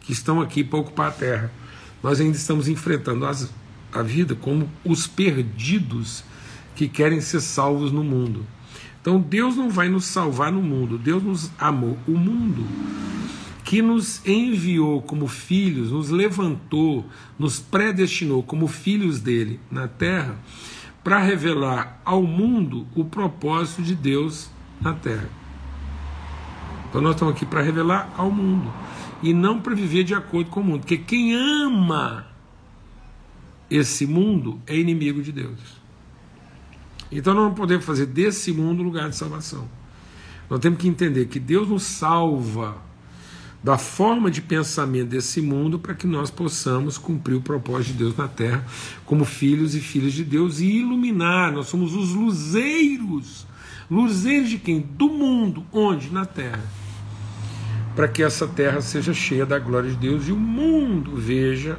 que 0.00 0.12
estão 0.12 0.40
aqui 0.40 0.62
para 0.62 0.78
ocupar 0.78 1.08
a 1.08 1.12
terra. 1.12 1.52
Nós 2.02 2.20
ainda 2.20 2.36
estamos 2.36 2.68
enfrentando 2.68 3.24
as, 3.24 3.50
a 3.90 4.02
vida 4.02 4.34
como 4.34 4.70
os 4.84 5.06
perdidos 5.06 6.22
que 6.76 6.88
querem 6.88 7.22
ser 7.22 7.40
salvos 7.40 7.90
no 7.90 8.04
mundo. 8.04 8.46
Então, 9.00 9.20
Deus 9.20 9.56
não 9.56 9.70
vai 9.70 9.88
nos 9.88 10.04
salvar 10.04 10.52
no 10.52 10.62
mundo, 10.62 10.98
Deus 10.98 11.22
nos 11.22 11.50
amou 11.58 11.96
o 12.06 12.12
mundo 12.12 12.64
que 13.70 13.82
nos 13.82 14.26
enviou 14.26 15.00
como 15.00 15.28
filhos, 15.28 15.92
nos 15.92 16.10
levantou, 16.10 17.06
nos 17.38 17.60
predestinou 17.60 18.42
como 18.42 18.66
filhos 18.66 19.20
dele 19.20 19.60
na 19.70 19.86
terra, 19.86 20.36
para 21.04 21.20
revelar 21.20 22.00
ao 22.04 22.20
mundo 22.22 22.84
o 22.96 23.04
propósito 23.04 23.82
de 23.82 23.94
Deus 23.94 24.50
na 24.80 24.92
terra. 24.92 25.28
Então 26.88 27.00
nós 27.00 27.14
estamos 27.14 27.32
aqui 27.32 27.46
para 27.46 27.62
revelar 27.62 28.12
ao 28.16 28.28
mundo 28.28 28.72
e 29.22 29.32
não 29.32 29.60
para 29.60 29.74
viver 29.74 30.02
de 30.02 30.14
acordo 30.14 30.50
com 30.50 30.60
o 30.60 30.64
mundo, 30.64 30.80
porque 30.80 30.98
quem 30.98 31.34
ama 31.34 32.26
esse 33.70 34.04
mundo 34.04 34.60
é 34.66 34.76
inimigo 34.76 35.22
de 35.22 35.30
Deus. 35.30 35.79
Então 37.10 37.34
nós 37.34 37.44
não 37.44 37.54
podemos 37.54 37.84
fazer 37.84 38.06
desse 38.06 38.52
mundo 38.52 38.82
lugar 38.82 39.08
de 39.08 39.16
salvação. 39.16 39.68
Nós 40.48 40.60
temos 40.60 40.78
que 40.78 40.88
entender 40.88 41.26
que 41.26 41.38
Deus 41.38 41.68
nos 41.68 41.82
salva 41.82 42.76
da 43.62 43.76
forma 43.76 44.30
de 44.30 44.40
pensamento 44.40 45.10
desse 45.10 45.40
mundo 45.42 45.78
para 45.78 45.94
que 45.94 46.06
nós 46.06 46.30
possamos 46.30 46.96
cumprir 46.96 47.34
o 47.34 47.42
propósito 47.42 47.92
de 47.92 47.98
Deus 47.98 48.16
na 48.16 48.26
terra 48.26 48.64
como 49.04 49.24
filhos 49.24 49.74
e 49.74 49.80
filhas 49.80 50.12
de 50.12 50.24
Deus 50.24 50.60
e 50.60 50.66
iluminar. 50.66 51.52
Nós 51.52 51.68
somos 51.68 51.94
os 51.94 52.10
luzeiros. 52.10 53.46
Luzeiros 53.90 54.48
de 54.48 54.58
quem? 54.58 54.80
Do 54.80 55.08
mundo. 55.08 55.64
Onde? 55.72 56.10
Na 56.10 56.24
terra. 56.24 56.64
Para 57.94 58.08
que 58.08 58.22
essa 58.22 58.46
terra 58.46 58.80
seja 58.80 59.12
cheia 59.12 59.44
da 59.44 59.58
glória 59.58 59.90
de 59.90 59.96
Deus 59.96 60.28
e 60.28 60.32
o 60.32 60.36
mundo 60.36 61.16
veja 61.16 61.76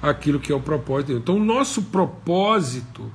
aquilo 0.00 0.38
que 0.38 0.52
é 0.52 0.54
o 0.54 0.60
propósito 0.60 1.06
de 1.06 1.12
Deus. 1.14 1.22
Então, 1.22 1.36
o 1.36 1.44
nosso 1.44 1.82
propósito 1.84 3.10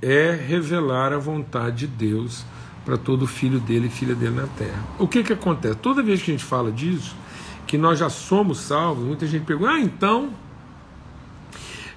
é 0.00 0.32
revelar 0.32 1.12
a 1.12 1.18
vontade 1.18 1.86
de 1.86 1.86
Deus 1.86 2.44
para 2.84 2.96
todo 2.96 3.26
filho 3.26 3.58
dele 3.58 3.88
e 3.88 3.90
filha 3.90 4.14
dele 4.14 4.36
na 4.36 4.46
terra. 4.46 4.82
O 4.98 5.08
que, 5.08 5.22
que 5.22 5.32
acontece? 5.32 5.76
Toda 5.76 6.02
vez 6.02 6.22
que 6.22 6.30
a 6.30 6.34
gente 6.34 6.44
fala 6.44 6.70
disso, 6.70 7.16
que 7.66 7.76
nós 7.76 7.98
já 7.98 8.08
somos 8.08 8.60
salvos, 8.60 9.04
muita 9.04 9.26
gente 9.26 9.44
pergunta, 9.44 9.72
ah, 9.72 9.80
então 9.80 10.30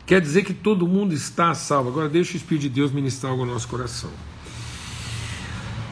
quer 0.06 0.20
dizer 0.20 0.44
que 0.44 0.54
todo 0.54 0.88
mundo 0.88 1.14
está 1.14 1.54
salvo. 1.54 1.90
Agora 1.90 2.10
deixa 2.10 2.34
o 2.34 2.38
Espírito 2.38 2.64
de 2.64 2.70
Deus 2.70 2.92
ministrar 2.92 3.32
algo 3.32 3.46
no 3.46 3.54
nosso 3.54 3.68
coração. 3.68 4.10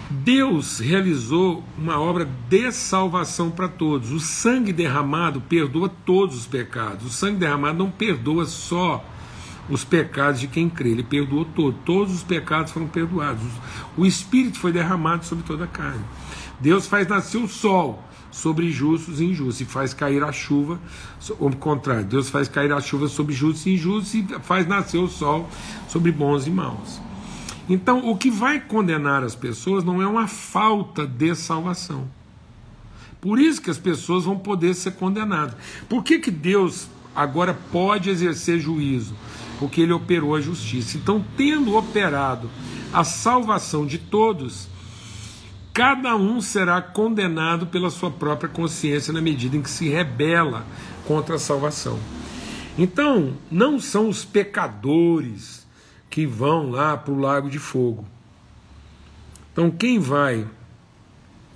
Deus 0.09 0.79
realizou 0.79 1.63
uma 1.77 1.99
obra 1.99 2.27
de 2.49 2.71
salvação 2.71 3.51
para 3.51 3.67
todos. 3.67 4.11
O 4.11 4.19
sangue 4.19 4.71
derramado 4.71 5.41
perdoa 5.41 5.89
todos 5.89 6.37
os 6.37 6.47
pecados. 6.47 7.05
O 7.05 7.09
sangue 7.09 7.37
derramado 7.37 7.77
não 7.77 7.91
perdoa 7.91 8.45
só 8.45 9.05
os 9.69 9.83
pecados 9.83 10.39
de 10.39 10.47
quem 10.47 10.69
crê, 10.69 10.89
ele 10.89 11.03
perdoou 11.03 11.45
todo. 11.45 11.77
Todos 11.85 12.13
os 12.13 12.23
pecados 12.23 12.71
foram 12.71 12.87
perdoados. 12.87 13.43
O 13.97 14.05
Espírito 14.05 14.59
foi 14.59 14.71
derramado 14.71 15.25
sobre 15.25 15.43
toda 15.43 15.65
a 15.65 15.67
carne. 15.67 16.03
Deus 16.59 16.87
faz 16.87 17.07
nascer 17.07 17.37
o 17.37 17.47
sol 17.47 18.03
sobre 18.31 18.71
justos 18.71 19.19
e 19.19 19.25
injustos 19.25 19.61
e 19.61 19.65
faz 19.65 19.93
cair 19.93 20.23
a 20.23 20.31
chuva, 20.31 20.79
ou 21.39 21.51
contrário, 21.51 22.05
Deus 22.05 22.29
faz 22.29 22.47
cair 22.47 22.71
a 22.71 22.79
chuva 22.79 23.07
sobre 23.07 23.33
justos 23.33 23.65
e 23.65 23.71
injustos 23.71 24.13
e 24.13 24.23
faz 24.43 24.67
nascer 24.67 24.99
o 24.99 25.07
sol 25.07 25.49
sobre 25.87 26.11
bons 26.11 26.45
e 26.45 26.51
maus. 26.51 27.01
Então, 27.69 28.09
o 28.09 28.15
que 28.15 28.31
vai 28.31 28.59
condenar 28.59 29.23
as 29.23 29.35
pessoas 29.35 29.83
não 29.83 30.01
é 30.01 30.07
uma 30.07 30.27
falta 30.27 31.05
de 31.05 31.35
salvação. 31.35 32.07
Por 33.19 33.39
isso 33.39 33.61
que 33.61 33.69
as 33.69 33.77
pessoas 33.77 34.23
vão 34.23 34.37
poder 34.37 34.73
ser 34.73 34.91
condenadas. 34.91 35.55
Por 35.89 36.03
que, 36.03 36.19
que 36.19 36.31
Deus 36.31 36.87
agora 37.15 37.57
pode 37.71 38.09
exercer 38.09 38.59
juízo? 38.59 39.13
Porque 39.59 39.81
ele 39.81 39.93
operou 39.93 40.35
a 40.35 40.41
justiça. 40.41 40.97
Então, 40.97 41.23
tendo 41.35 41.75
operado 41.75 42.49
a 42.93 43.03
salvação 43.03 43.85
de 43.85 43.97
todos, 43.97 44.67
cada 45.73 46.15
um 46.15 46.41
será 46.41 46.81
condenado 46.81 47.67
pela 47.67 47.89
sua 47.89 48.11
própria 48.11 48.49
consciência 48.49 49.13
na 49.13 49.21
medida 49.21 49.57
em 49.57 49.61
que 49.61 49.69
se 49.69 49.89
rebela 49.89 50.65
contra 51.05 51.35
a 51.35 51.39
salvação. 51.39 51.99
Então, 52.77 53.33
não 53.49 53.79
são 53.79 54.07
os 54.07 54.23
pecadores 54.23 55.65
que 56.09 56.25
vão 56.25 56.69
lá 56.69 56.95
para 56.95 57.13
o 57.13 57.19
lago 57.19 57.49
de 57.49 57.59
fogo. 57.59 58.05
Então, 59.51 59.71
quem 59.71 59.97
vai 59.99 60.47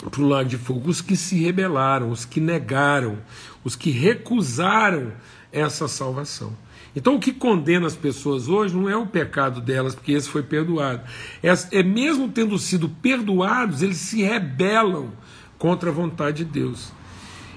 para 0.09 0.21
o 0.21 0.27
lago 0.27 0.49
de 0.49 0.57
fogo? 0.57 0.89
Os 0.89 1.01
que 1.01 1.15
se 1.15 1.35
rebelaram, 1.37 2.09
os 2.09 2.25
que 2.25 2.39
negaram, 2.39 3.19
os 3.63 3.75
que 3.75 3.91
recusaram 3.91 5.11
essa 5.51 5.87
salvação. 5.87 6.55
Então, 6.95 7.15
o 7.15 7.19
que 7.19 7.31
condena 7.31 7.87
as 7.87 7.95
pessoas 7.95 8.49
hoje 8.49 8.75
não 8.75 8.89
é 8.89 8.95
o 8.95 9.07
pecado 9.07 9.61
delas, 9.61 9.95
porque 9.95 10.11
esse 10.11 10.27
foi 10.27 10.43
perdoado. 10.43 11.01
É, 11.41 11.51
é 11.79 11.83
mesmo 11.83 12.27
tendo 12.29 12.57
sido 12.59 12.89
perdoados, 12.89 13.81
eles 13.81 13.97
se 13.97 14.21
rebelam 14.23 15.11
contra 15.57 15.89
a 15.89 15.93
vontade 15.93 16.43
de 16.43 16.51
Deus. 16.51 16.91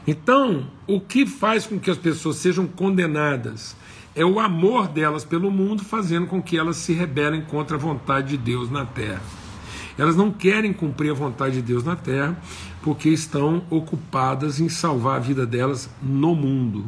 Então, 0.07 0.69
o 0.87 1.01
que 1.01 1.27
faz 1.27 1.67
com 1.67 1.81
que 1.81 1.91
as 1.91 1.97
pessoas 1.97 2.37
sejam 2.37 2.67
condenadas 2.67 3.75
é 4.15 4.25
o 4.25 4.39
amor 4.39 4.87
delas 4.87 5.25
pelo 5.25 5.51
mundo 5.51 5.83
fazendo 5.83 6.27
com 6.27 6.41
que 6.41 6.57
elas 6.57 6.77
se 6.77 6.93
rebelem 6.93 7.43
contra 7.43 7.77
a 7.77 7.81
vontade 7.81 8.29
de 8.29 8.37
Deus 8.37 8.71
na 8.71 8.85
terra. 8.85 9.23
Elas 9.99 10.17
não 10.17 10.31
querem 10.31 10.73
cumprir 10.73 11.11
a 11.11 11.15
vontade 11.15 11.57
de 11.57 11.63
Deus 11.63 11.83
na 11.85 11.97
terra 11.97 12.37
porque 12.83 13.09
estão 13.09 13.65
ocupadas 13.71 14.61
em 14.61 14.69
salvar 14.69 15.17
a 15.17 15.21
vida 15.21 15.47
delas 15.47 15.89
no 16.03 16.35
mundo, 16.35 16.85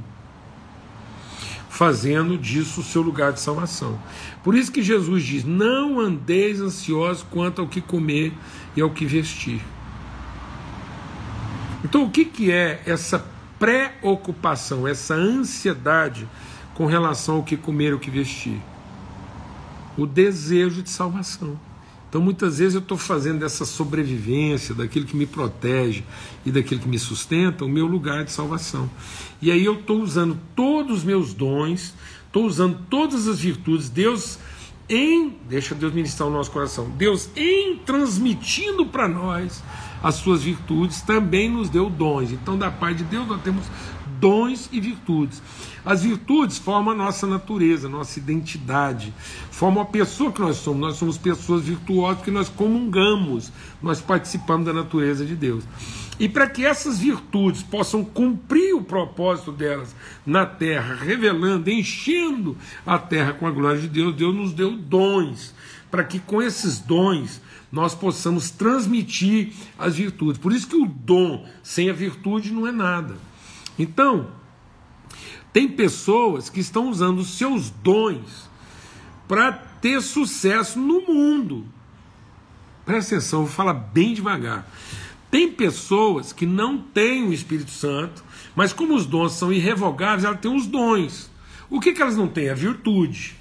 fazendo 1.76 2.36
disso 2.36 2.80
o 2.80 2.84
seu 2.84 3.02
lugar 3.02 3.32
de 3.32 3.40
salvação. 3.40 3.98
Por 4.42 4.54
isso 4.54 4.72
que 4.72 4.82
Jesus 4.82 5.22
diz: 5.22 5.44
Não 5.44 6.00
andeis 6.00 6.60
ansiosos 6.60 7.24
quanto 7.30 7.60
ao 7.60 7.68
que 7.68 7.80
comer 7.80 8.32
e 8.76 8.80
ao 8.80 8.90
que 8.90 9.06
vestir. 9.06 9.60
Então, 11.84 12.04
o 12.04 12.10
que, 12.10 12.24
que 12.24 12.50
é 12.50 12.82
essa 12.84 13.24
preocupação, 13.58 14.88
essa 14.88 15.14
ansiedade? 15.14 16.26
com 16.76 16.84
relação 16.84 17.36
ao 17.36 17.42
que 17.42 17.56
comer, 17.56 17.94
o 17.94 17.98
que 17.98 18.10
vestir. 18.10 18.60
O 19.96 20.06
desejo 20.06 20.82
de 20.82 20.90
salvação. 20.90 21.58
Então, 22.16 22.24
muitas 22.24 22.56
vezes 22.56 22.74
eu 22.74 22.80
estou 22.80 22.96
fazendo 22.96 23.40
dessa 23.40 23.66
sobrevivência, 23.66 24.74
daquilo 24.74 25.04
que 25.04 25.14
me 25.14 25.26
protege 25.26 26.02
e 26.46 26.50
daquilo 26.50 26.80
que 26.80 26.88
me 26.88 26.98
sustenta, 26.98 27.62
o 27.62 27.68
meu 27.68 27.84
lugar 27.84 28.24
de 28.24 28.32
salvação. 28.32 28.88
E 29.42 29.50
aí 29.50 29.62
eu 29.62 29.74
estou 29.74 30.00
usando 30.00 30.38
todos 30.54 31.00
os 31.00 31.04
meus 31.04 31.34
dons, 31.34 31.92
estou 32.24 32.46
usando 32.46 32.78
todas 32.88 33.28
as 33.28 33.38
virtudes. 33.38 33.90
Deus 33.90 34.38
em, 34.88 35.36
deixa 35.46 35.74
Deus 35.74 35.92
ministrar 35.92 36.26
o 36.26 36.32
nosso 36.32 36.50
coração. 36.50 36.88
Deus 36.88 37.28
em 37.36 37.76
transmitindo 37.84 38.86
para 38.86 39.06
nós 39.06 39.62
as 40.02 40.14
suas 40.14 40.42
virtudes, 40.42 41.02
também 41.02 41.50
nos 41.50 41.68
deu 41.68 41.90
dons. 41.90 42.32
Então, 42.32 42.56
da 42.56 42.70
parte 42.70 42.98
de 42.98 43.04
Deus, 43.04 43.28
nós 43.28 43.42
temos 43.42 43.66
dons 44.20 44.68
e 44.72 44.80
virtudes. 44.80 45.42
As 45.84 46.02
virtudes 46.02 46.58
formam 46.58 46.94
a 46.94 46.96
nossa 46.96 47.26
natureza, 47.26 47.88
nossa 47.88 48.18
identidade, 48.18 49.12
formam 49.50 49.82
a 49.82 49.86
pessoa 49.86 50.32
que 50.32 50.40
nós 50.40 50.56
somos. 50.56 50.80
Nós 50.80 50.96
somos 50.96 51.16
pessoas 51.16 51.62
virtuosas 51.62 52.18
porque 52.18 52.30
nós 52.30 52.48
comungamos, 52.48 53.52
nós 53.82 54.00
participamos 54.00 54.66
da 54.66 54.72
natureza 54.72 55.24
de 55.24 55.36
Deus. 55.36 55.64
E 56.18 56.28
para 56.28 56.48
que 56.48 56.64
essas 56.64 56.98
virtudes 56.98 57.62
possam 57.62 58.02
cumprir 58.02 58.74
o 58.74 58.82
propósito 58.82 59.52
delas 59.52 59.94
na 60.24 60.46
terra, 60.46 60.94
revelando, 60.94 61.70
enchendo 61.70 62.56
a 62.86 62.98
terra 62.98 63.34
com 63.34 63.46
a 63.46 63.50
glória 63.50 63.80
de 63.80 63.88
Deus, 63.88 64.14
Deus 64.14 64.34
nos 64.34 64.52
deu 64.52 64.72
dons, 64.76 65.54
para 65.90 66.02
que 66.02 66.18
com 66.18 66.40
esses 66.40 66.78
dons 66.78 67.40
nós 67.70 67.94
possamos 67.94 68.50
transmitir 68.50 69.52
as 69.78 69.96
virtudes. 69.96 70.38
Por 70.38 70.52
isso 70.52 70.66
que 70.66 70.76
o 70.76 70.86
dom 70.86 71.46
sem 71.62 71.90
a 71.90 71.92
virtude 71.92 72.52
não 72.52 72.66
é 72.66 72.72
nada. 72.72 73.16
Então, 73.78 74.30
tem 75.52 75.68
pessoas 75.68 76.48
que 76.50 76.60
estão 76.60 76.90
usando 76.90 77.24
seus 77.24 77.70
dons 77.70 78.48
para 79.26 79.52
ter 79.52 80.00
sucesso 80.02 80.78
no 80.78 81.00
mundo. 81.02 81.66
Presta 82.84 83.16
atenção, 83.16 83.44
vou 83.44 83.52
falar 83.52 83.74
bem 83.74 84.14
devagar. 84.14 84.66
Tem 85.30 85.50
pessoas 85.50 86.32
que 86.32 86.46
não 86.46 86.78
têm 86.78 87.24
o 87.24 87.32
Espírito 87.32 87.70
Santo, 87.70 88.24
mas 88.54 88.72
como 88.72 88.94
os 88.94 89.06
dons 89.06 89.32
são 89.32 89.52
irrevogáveis, 89.52 90.24
elas 90.24 90.40
têm 90.40 90.54
os 90.54 90.66
dons. 90.66 91.30
O 91.68 91.80
que, 91.80 91.92
que 91.92 92.00
elas 92.00 92.16
não 92.16 92.28
têm? 92.28 92.48
A 92.48 92.54
virtude 92.54 93.36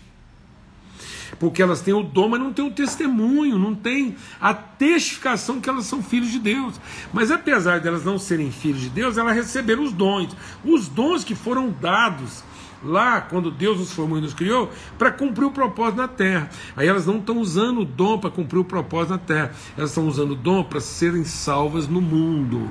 porque 1.40 1.62
elas 1.62 1.82
têm 1.82 1.94
o 1.94 2.04
dom, 2.04 2.30
mas 2.30 2.40
não 2.40 2.54
têm 2.54 2.66
o 2.66 2.72
testemunho, 2.72 3.58
não 3.58 3.76
têm 3.76 4.16
a 4.40 4.54
testificação 4.54 5.60
que 5.60 5.70
elas 5.70 5.86
são 5.86 6.02
filhos 6.02 6.32
de 6.32 6.40
Deus. 6.40 6.80
Mas 7.14 7.32
apesar 7.32 7.80
de 7.80 7.88
elas 7.88 8.06
não 8.06 8.18
serem 8.18 8.52
filhos 8.52 8.82
de 8.82 8.90
Deus, 8.90 9.18
elas 9.18 9.36
receberam 9.36 9.84
os 9.84 9.92
dons, 9.92 10.36
os 10.64 10.88
dons 10.88 11.24
que 11.24 11.36
foram 11.36 11.70
dados 11.70 12.44
lá 12.84 13.22
quando 13.22 13.50
Deus 13.50 13.80
nos 13.80 13.92
formou 13.92 14.18
e 14.18 14.22
nos 14.22 14.34
criou 14.34 14.72
para 14.98 15.12
cumprir 15.12 15.46
o 15.46 15.52
propósito 15.52 15.98
na 15.98 16.08
terra. 16.08 16.50
Aí 16.76 16.88
elas 16.88 17.06
não 17.06 17.18
estão 17.18 17.40
usando 17.40 17.82
o 17.82 17.86
dom 17.86 18.20
para 18.20 18.30
cumprir 18.30 18.60
o 18.60 18.66
propósito 18.66 19.12
na 19.12 19.18
terra, 19.18 19.52
elas 19.78 19.90
estão 19.90 20.08
usando 20.08 20.32
o 20.32 20.36
dom 20.36 20.64
para 20.64 20.80
serem 20.80 21.24
salvas 21.24 21.88
no 21.88 22.02
mundo. 22.02 22.70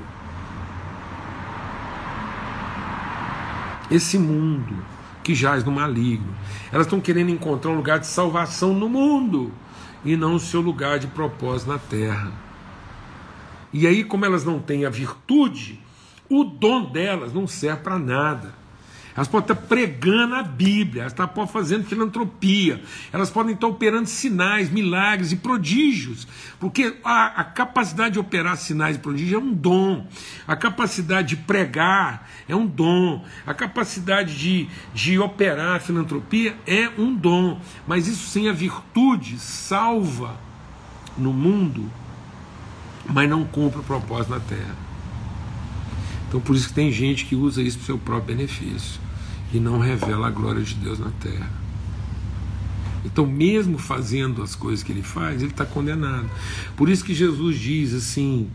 Esse 3.90 4.18
mundo 4.18 4.93
que 5.24 5.34
jaz 5.34 5.64
no 5.64 5.72
maligno. 5.72 6.32
Elas 6.70 6.86
estão 6.86 7.00
querendo 7.00 7.30
encontrar 7.30 7.72
um 7.72 7.76
lugar 7.76 7.98
de 7.98 8.06
salvação 8.06 8.74
no 8.74 8.88
mundo 8.88 9.50
e 10.04 10.16
não 10.16 10.34
o 10.34 10.40
seu 10.40 10.60
lugar 10.60 10.98
de 10.98 11.06
propósito 11.08 11.70
na 11.70 11.78
terra. 11.78 12.30
E 13.72 13.86
aí, 13.86 14.04
como 14.04 14.24
elas 14.24 14.44
não 14.44 14.60
têm 14.60 14.84
a 14.84 14.90
virtude, 14.90 15.80
o 16.28 16.44
dom 16.44 16.92
delas 16.92 17.32
não 17.32 17.46
serve 17.46 17.82
para 17.82 17.98
nada. 17.98 18.54
Elas 19.16 19.28
podem 19.28 19.52
estar 19.52 19.66
pregando 19.68 20.34
a 20.34 20.42
Bíblia, 20.42 21.02
elas 21.02 21.12
podem 21.12 21.30
estar 21.30 21.46
fazendo 21.46 21.84
filantropia, 21.84 22.82
elas 23.12 23.30
podem 23.30 23.54
estar 23.54 23.68
operando 23.68 24.08
sinais, 24.08 24.70
milagres 24.70 25.30
e 25.30 25.36
prodígios, 25.36 26.26
porque 26.58 26.96
a, 27.04 27.26
a, 27.26 27.44
capacidade 27.44 28.14
de 28.14 28.18
operar 28.18 28.56
sinais 28.56 28.96
e 28.96 28.98
prodígios 28.98 29.40
é 29.40 29.44
um 29.44 29.54
dom, 29.54 30.04
a 30.48 30.56
capacidade 30.56 31.28
de 31.28 31.36
pregar 31.36 32.28
é 32.48 32.56
um 32.56 32.66
dom, 32.66 33.24
a 33.46 33.54
capacidade 33.54 34.36
de, 34.36 34.68
de 34.92 35.16
operar 35.16 35.76
a 35.76 35.80
filantropia 35.80 36.56
é 36.66 36.90
um 36.98 37.14
dom, 37.14 37.60
mas 37.86 38.08
isso 38.08 38.28
sem 38.28 38.48
a 38.48 38.52
virtude 38.52 39.38
salva 39.38 40.36
no 41.16 41.32
mundo, 41.32 41.88
mas 43.06 43.30
não 43.30 43.44
cumpre 43.44 43.78
o 43.78 43.84
propósito 43.84 44.32
na 44.32 44.40
terra. 44.40 44.74
Então 46.26 46.40
por 46.40 46.56
isso 46.56 46.66
que 46.66 46.74
tem 46.74 46.90
gente 46.90 47.26
que 47.26 47.36
usa 47.36 47.62
isso 47.62 47.78
para 47.78 47.84
o 47.84 47.86
seu 47.86 47.98
próprio 47.98 48.34
benefício 48.34 49.03
e 49.54 49.60
não 49.60 49.78
revela 49.78 50.26
a 50.26 50.30
glória 50.30 50.62
de 50.62 50.74
Deus 50.74 50.98
na 50.98 51.10
terra. 51.12 51.50
Então, 53.04 53.24
mesmo 53.24 53.78
fazendo 53.78 54.42
as 54.42 54.56
coisas 54.56 54.82
que 54.82 54.90
ele 54.90 55.02
faz, 55.02 55.40
ele 55.40 55.52
está 55.52 55.64
condenado. 55.64 56.28
Por 56.76 56.88
isso 56.88 57.04
que 57.04 57.14
Jesus 57.14 57.58
diz 57.58 57.94
assim: 57.94 58.50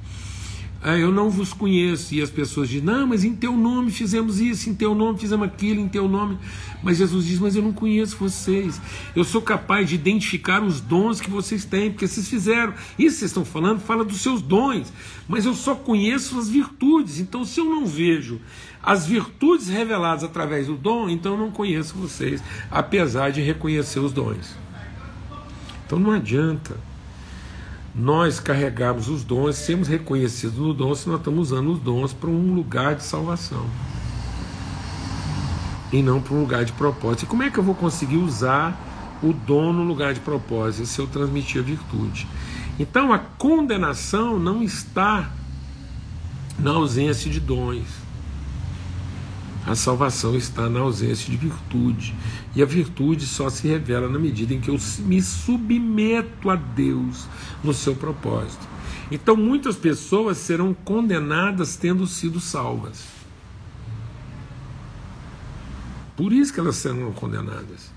ah, 0.81 0.97
eu 0.97 1.11
não 1.11 1.29
vos 1.29 1.53
conheço. 1.53 2.15
E 2.15 2.21
as 2.21 2.29
pessoas 2.29 2.69
dizem, 2.69 2.85
não, 2.85 3.05
mas 3.05 3.23
em 3.25 3.35
teu 3.35 3.55
nome 3.55 3.91
fizemos 3.91 4.39
isso, 4.39 4.69
em 4.69 4.73
teu 4.73 4.95
nome 4.95 5.19
fizemos 5.19 5.45
aquilo, 5.45 5.81
em 5.81 5.89
teu 5.89 6.07
nome. 6.07 6.37
Mas 6.81 6.97
Jesus 6.97 7.25
diz, 7.25 7.37
mas 7.39 7.55
eu 7.55 7.61
não 7.61 7.73
conheço 7.73 8.15
vocês. 8.17 8.81
Eu 9.13 9.25
sou 9.25 9.41
capaz 9.41 9.89
de 9.89 9.95
identificar 9.95 10.63
os 10.63 10.79
dons 10.79 11.19
que 11.19 11.29
vocês 11.29 11.65
têm, 11.65 11.91
porque 11.91 12.07
vocês 12.07 12.29
fizeram. 12.29 12.73
Isso 12.97 13.15
que 13.15 13.19
vocês 13.19 13.31
estão 13.31 13.43
falando, 13.43 13.79
fala 13.81 14.05
dos 14.05 14.21
seus 14.21 14.41
dons. 14.41 14.91
Mas 15.27 15.45
eu 15.45 15.53
só 15.53 15.75
conheço 15.75 16.39
as 16.39 16.49
virtudes. 16.49 17.19
Então, 17.19 17.43
se 17.43 17.59
eu 17.59 17.65
não 17.65 17.85
vejo 17.85 18.39
as 18.89 19.05
virtudes 19.05 19.67
reveladas 19.67 20.23
através 20.23 20.65
do 20.65 20.75
dom, 20.75 21.09
então 21.09 21.37
não 21.37 21.51
conheço 21.51 21.93
vocês, 21.93 22.41
apesar 22.71 23.31
de 23.31 23.39
reconhecer 23.39 23.99
os 23.99 24.11
dons. 24.11 24.55
Então 25.85 25.99
não 25.99 26.09
adianta 26.09 26.75
nós 27.93 28.39
carregarmos 28.39 29.07
os 29.07 29.23
dons, 29.23 29.57
sermos 29.57 29.87
reconhecidos 29.87 30.57
no 30.57 30.73
dom, 30.73 30.95
se 30.95 31.07
nós 31.07 31.19
estamos 31.19 31.51
usando 31.51 31.71
os 31.71 31.77
dons 31.77 32.13
para 32.13 32.31
um 32.31 32.55
lugar 32.55 32.95
de 32.95 33.03
salvação 33.03 33.63
e 35.93 36.01
não 36.01 36.19
para 36.19 36.33
um 36.33 36.41
lugar 36.41 36.65
de 36.65 36.71
propósito. 36.71 37.25
E 37.25 37.27
como 37.27 37.43
é 37.43 37.51
que 37.51 37.59
eu 37.59 37.63
vou 37.63 37.75
conseguir 37.75 38.17
usar 38.17 38.75
o 39.21 39.31
dom 39.31 39.71
no 39.71 39.83
lugar 39.83 40.15
de 40.15 40.19
propósito 40.19 40.87
se 40.87 40.99
eu 40.99 41.05
transmitir 41.05 41.61
a 41.61 41.63
virtude? 41.63 42.27
Então 42.79 43.13
a 43.13 43.19
condenação 43.19 44.39
não 44.39 44.63
está 44.63 45.29
na 46.57 46.71
ausência 46.71 47.29
de 47.29 47.39
dons. 47.39 48.08
A 49.69 49.75
salvação 49.75 50.35
está 50.35 50.67
na 50.67 50.79
ausência 50.79 51.29
de 51.29 51.37
virtude. 51.37 52.15
E 52.55 52.63
a 52.63 52.65
virtude 52.65 53.27
só 53.27 53.51
se 53.51 53.67
revela 53.67 54.09
na 54.09 54.17
medida 54.17 54.51
em 54.51 54.59
que 54.59 54.71
eu 54.71 54.79
me 55.01 55.21
submeto 55.21 56.49
a 56.49 56.55
Deus 56.55 57.27
no 57.63 57.71
seu 57.71 57.95
propósito. 57.95 58.67
Então 59.11 59.35
muitas 59.35 59.75
pessoas 59.75 60.37
serão 60.37 60.73
condenadas 60.73 61.75
tendo 61.75 62.07
sido 62.07 62.39
salvas. 62.39 63.05
Por 66.17 66.33
isso 66.33 66.51
que 66.51 66.59
elas 66.59 66.75
serão 66.75 67.11
condenadas. 67.11 67.91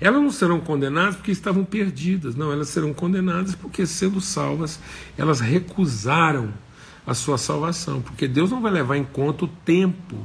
Elas 0.00 0.22
não 0.22 0.32
serão 0.32 0.60
condenadas 0.60 1.16
porque 1.16 1.30
estavam 1.30 1.62
perdidas, 1.62 2.34
não, 2.34 2.50
elas 2.50 2.70
serão 2.70 2.94
condenadas 2.94 3.54
porque, 3.54 3.86
sendo 3.86 4.18
salvas, 4.18 4.80
elas 5.18 5.40
recusaram 5.40 6.54
a 7.06 7.12
sua 7.12 7.36
salvação, 7.36 8.00
porque 8.00 8.26
Deus 8.26 8.50
não 8.50 8.62
vai 8.62 8.72
levar 8.72 8.96
em 8.96 9.04
conta 9.04 9.44
o 9.44 9.48
tempo. 9.48 10.16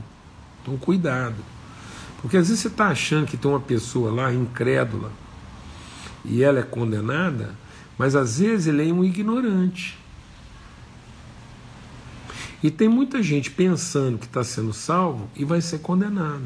Então, 0.67 0.77
cuidado. 0.77 1.41
Porque 2.21 2.35
às 2.35 2.49
vezes 2.49 2.61
você 2.61 2.67
está 2.67 2.87
achando 2.87 3.25
que 3.25 3.37
tem 3.37 3.49
uma 3.49 3.59
pessoa 3.59 4.11
lá 4.11 4.33
incrédula 4.33 5.13
e 6.25 6.43
ela 6.43 6.59
é 6.59 6.63
condenada, 6.63 7.55
mas 7.97 8.17
às 8.17 8.39
vezes 8.39 8.67
ele 8.67 8.89
é 8.89 8.93
um 8.93 9.01
ignorante. 9.01 9.97
E 12.61 12.69
tem 12.69 12.89
muita 12.89 13.23
gente 13.23 13.49
pensando 13.49 14.17
que 14.17 14.25
está 14.25 14.43
sendo 14.43 14.73
salvo 14.73 15.29
e 15.35 15.45
vai 15.45 15.61
ser 15.61 15.79
condenado. 15.79 16.43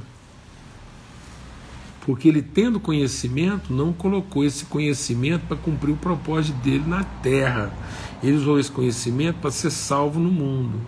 Porque 2.01 2.27
ele, 2.27 2.41
tendo 2.41 2.79
conhecimento, 2.79 3.73
não 3.73 3.93
colocou 3.93 4.43
esse 4.43 4.65
conhecimento 4.65 5.47
para 5.47 5.57
cumprir 5.57 5.93
o 5.93 5.97
propósito 5.97 6.57
dele 6.57 6.83
na 6.85 7.03
terra. 7.03 7.73
Ele 8.21 8.35
usou 8.35 8.59
esse 8.59 8.71
conhecimento 8.71 9.37
para 9.39 9.51
ser 9.51 9.71
salvo 9.71 10.19
no 10.19 10.31
mundo. 10.31 10.79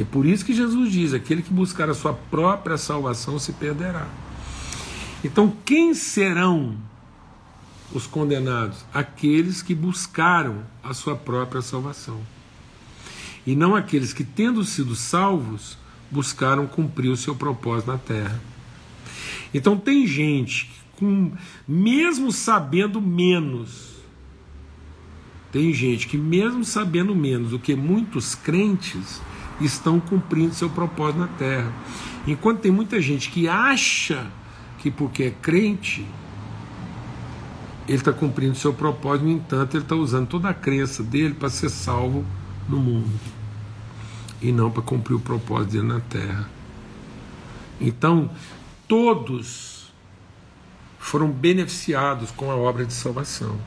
E 0.00 0.02
é 0.02 0.06
por 0.06 0.24
isso 0.24 0.46
que 0.46 0.54
Jesus 0.54 0.90
diz: 0.90 1.12
aquele 1.12 1.42
que 1.42 1.52
buscar 1.52 1.90
a 1.90 1.94
sua 1.94 2.14
própria 2.14 2.78
salvação 2.78 3.38
se 3.38 3.52
perderá. 3.52 4.08
Então, 5.22 5.54
quem 5.62 5.92
serão 5.92 6.74
os 7.92 8.06
condenados? 8.06 8.78
Aqueles 8.94 9.60
que 9.60 9.74
buscaram 9.74 10.64
a 10.82 10.94
sua 10.94 11.14
própria 11.14 11.60
salvação. 11.60 12.18
E 13.46 13.54
não 13.54 13.76
aqueles 13.76 14.14
que, 14.14 14.24
tendo 14.24 14.64
sido 14.64 14.96
salvos, 14.96 15.76
buscaram 16.10 16.66
cumprir 16.66 17.10
o 17.10 17.16
seu 17.16 17.34
propósito 17.34 17.92
na 17.92 17.98
terra. 17.98 18.40
Então 19.52 19.76
tem 19.76 20.06
gente 20.06 20.70
com 20.96 21.30
mesmo 21.68 22.32
sabendo 22.32 23.02
menos, 23.02 23.96
tem 25.52 25.74
gente 25.74 26.06
que 26.06 26.16
mesmo 26.16 26.64
sabendo 26.64 27.14
menos 27.14 27.50
do 27.50 27.58
que 27.58 27.74
muitos 27.74 28.34
crentes 28.34 29.20
estão 29.60 30.00
cumprindo 30.00 30.54
seu 30.54 30.70
propósito 30.70 31.20
na 31.20 31.28
terra. 31.28 31.72
Enquanto 32.26 32.60
tem 32.60 32.70
muita 32.70 33.00
gente 33.00 33.30
que 33.30 33.48
acha 33.48 34.26
que 34.78 34.90
porque 34.90 35.24
é 35.24 35.30
crente, 35.30 36.06
ele 37.86 37.98
está 37.98 38.12
cumprindo 38.12 38.54
seu 38.54 38.72
propósito, 38.72 39.24
no 39.24 39.32
entanto, 39.32 39.76
ele 39.76 39.84
está 39.84 39.94
usando 39.94 40.28
toda 40.28 40.48
a 40.48 40.54
crença 40.54 41.02
dele 41.02 41.34
para 41.34 41.50
ser 41.50 41.68
salvo 41.68 42.24
no 42.68 42.78
mundo 42.78 43.10
e 44.40 44.52
não 44.52 44.70
para 44.70 44.82
cumprir 44.82 45.14
o 45.14 45.20
propósito 45.20 45.72
dele 45.72 45.86
na 45.86 46.00
terra. 46.00 46.48
Então, 47.80 48.30
todos 48.86 49.92
foram 50.98 51.30
beneficiados 51.30 52.30
com 52.30 52.50
a 52.50 52.56
obra 52.56 52.84
de 52.84 52.92
salvação. 52.92 53.58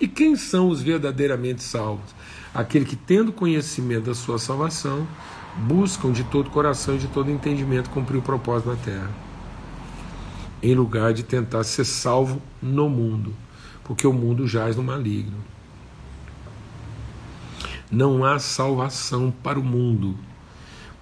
E 0.00 0.08
quem 0.08 0.34
são 0.34 0.68
os 0.68 0.80
verdadeiramente 0.80 1.62
salvos? 1.62 2.14
Aquele 2.54 2.84
que, 2.84 2.96
tendo 2.96 3.32
conhecimento 3.32 4.06
da 4.06 4.14
sua 4.14 4.38
salvação, 4.38 5.06
buscam 5.56 6.10
de 6.10 6.24
todo 6.24 6.50
coração 6.50 6.94
e 6.94 6.98
de 6.98 7.08
todo 7.08 7.30
entendimento 7.30 7.90
cumprir 7.90 8.18
o 8.18 8.22
propósito 8.22 8.70
na 8.70 8.76
terra, 8.76 9.10
em 10.62 10.74
lugar 10.74 11.12
de 11.12 11.22
tentar 11.22 11.64
ser 11.64 11.84
salvo 11.84 12.40
no 12.62 12.88
mundo, 12.88 13.34
porque 13.84 14.06
o 14.06 14.12
mundo 14.12 14.46
jaz 14.46 14.76
no 14.76 14.82
maligno. 14.82 15.36
Não 17.90 18.24
há 18.24 18.38
salvação 18.38 19.32
para 19.42 19.58
o 19.58 19.64
mundo, 19.64 20.16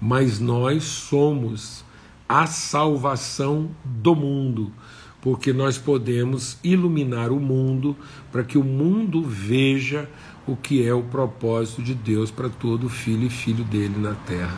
mas 0.01 0.41
nós 0.41 0.85
somos 0.85 1.85
a 2.29 2.47
salvação 2.47 3.71
do 3.85 4.15
mundo, 4.15 4.73
porque 5.21 5.53
nós 5.53 5.79
podemos 5.79 6.59
iluminar 6.63 7.31
o 7.31 7.41
mundo 7.41 7.97
para 8.31 8.45
que 8.45 8.57
o 8.57 8.65
mundo 8.65 9.23
veja 9.23 10.09
o 10.47 10.57
que 10.57 10.87
é 10.87 10.95
o 10.95 11.03
propósito 11.03 11.83
de 11.83 11.95
Deus 11.95 12.31
para 12.31 12.49
todo 12.49 12.89
filho 12.89 13.27
e 13.27 13.31
filho 13.31 13.65
dele 13.65 13.99
na 13.99 14.15
terra. 14.15 14.57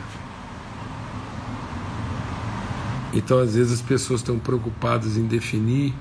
Então, 3.13 3.39
às 3.39 3.55
vezes, 3.55 3.73
as 3.73 3.81
pessoas 3.81 4.21
estão 4.21 4.39
preocupadas 4.39 5.17
em 5.17 5.25
definir 5.25 5.93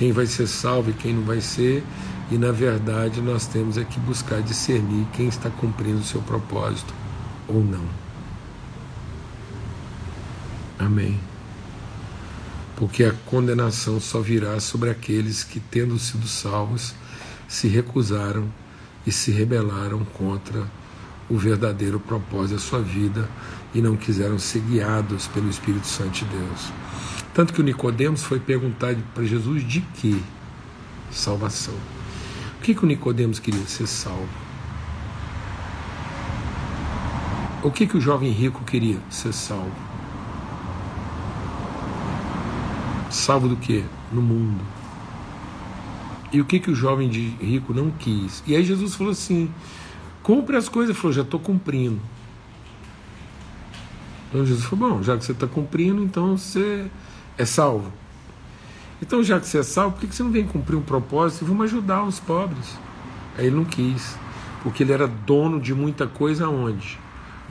quem 0.00 0.12
vai 0.12 0.26
ser 0.26 0.46
salvo 0.46 0.90
e 0.90 0.92
quem 0.94 1.12
não 1.12 1.24
vai 1.24 1.42
ser, 1.42 1.84
e 2.30 2.38
na 2.38 2.50
verdade 2.50 3.20
nós 3.20 3.46
temos 3.46 3.76
é 3.76 3.84
que 3.84 4.00
buscar 4.00 4.40
discernir 4.40 5.06
quem 5.12 5.28
está 5.28 5.50
cumprindo 5.50 5.98
o 5.98 6.04
seu 6.04 6.22
propósito 6.22 6.94
ou 7.46 7.62
não. 7.62 7.84
Amém. 10.78 11.29
Porque 12.80 13.04
a 13.04 13.12
condenação 13.26 14.00
só 14.00 14.22
virá 14.22 14.58
sobre 14.58 14.88
aqueles 14.88 15.44
que, 15.44 15.60
tendo 15.60 15.98
sido 15.98 16.26
salvos, 16.26 16.94
se 17.46 17.68
recusaram 17.68 18.50
e 19.06 19.12
se 19.12 19.30
rebelaram 19.30 20.02
contra 20.02 20.66
o 21.28 21.36
verdadeiro 21.36 22.00
propósito 22.00 22.54
da 22.54 22.58
sua 22.58 22.80
vida 22.80 23.28
e 23.74 23.82
não 23.82 23.98
quiseram 23.98 24.38
ser 24.38 24.60
guiados 24.60 25.28
pelo 25.28 25.50
Espírito 25.50 25.86
Santo 25.86 26.10
de 26.10 26.24
Deus. 26.24 26.72
Tanto 27.34 27.52
que 27.52 27.60
o 27.60 27.64
Nicodemos 27.64 28.22
foi 28.22 28.40
perguntar 28.40 28.96
para 29.14 29.24
Jesus 29.24 29.62
de 29.62 29.82
que 29.82 30.18
salvação. 31.10 31.74
O 32.58 32.62
que, 32.62 32.74
que 32.74 32.82
o 32.82 32.86
Nicodemos 32.86 33.38
queria 33.38 33.66
ser 33.66 33.86
salvo? 33.86 34.26
O 37.62 37.70
que, 37.70 37.86
que 37.86 37.98
o 37.98 38.00
jovem 38.00 38.32
rico 38.32 38.64
queria 38.64 38.96
ser 39.10 39.34
salvo? 39.34 39.89
Salvo 43.10 43.48
do 43.48 43.56
que? 43.56 43.84
No 44.12 44.22
mundo. 44.22 44.60
E 46.32 46.40
o 46.40 46.44
que, 46.44 46.60
que 46.60 46.70
o 46.70 46.74
jovem 46.74 47.08
rico 47.08 47.74
não 47.74 47.90
quis? 47.90 48.42
E 48.46 48.54
aí 48.54 48.64
Jesus 48.64 48.94
falou 48.94 49.12
assim: 49.12 49.50
cumpre 50.22 50.56
as 50.56 50.68
coisas. 50.68 50.90
Ele 50.90 50.98
falou: 50.98 51.12
já 51.12 51.22
estou 51.22 51.40
cumprindo. 51.40 52.00
Então 54.28 54.46
Jesus 54.46 54.64
falou: 54.64 54.90
bom, 54.90 55.02
já 55.02 55.18
que 55.18 55.24
você 55.24 55.32
está 55.32 55.46
cumprindo, 55.46 56.02
então 56.02 56.36
você 56.38 56.88
é 57.36 57.44
salvo. 57.44 57.92
Então, 59.02 59.24
já 59.24 59.40
que 59.40 59.46
você 59.46 59.58
é 59.58 59.62
salvo, 59.62 59.96
por 59.96 60.06
que 60.06 60.14
você 60.14 60.22
não 60.22 60.30
vem 60.30 60.46
cumprir 60.46 60.76
um 60.76 60.82
propósito 60.82 61.46
vamos 61.46 61.64
ajudar 61.64 62.04
os 62.04 62.20
pobres? 62.20 62.78
Aí 63.36 63.46
ele 63.46 63.56
não 63.56 63.64
quis, 63.64 64.14
porque 64.62 64.82
ele 64.82 64.92
era 64.92 65.06
dono 65.06 65.58
de 65.58 65.74
muita 65.74 66.06
coisa 66.06 66.48
onde? 66.48 66.98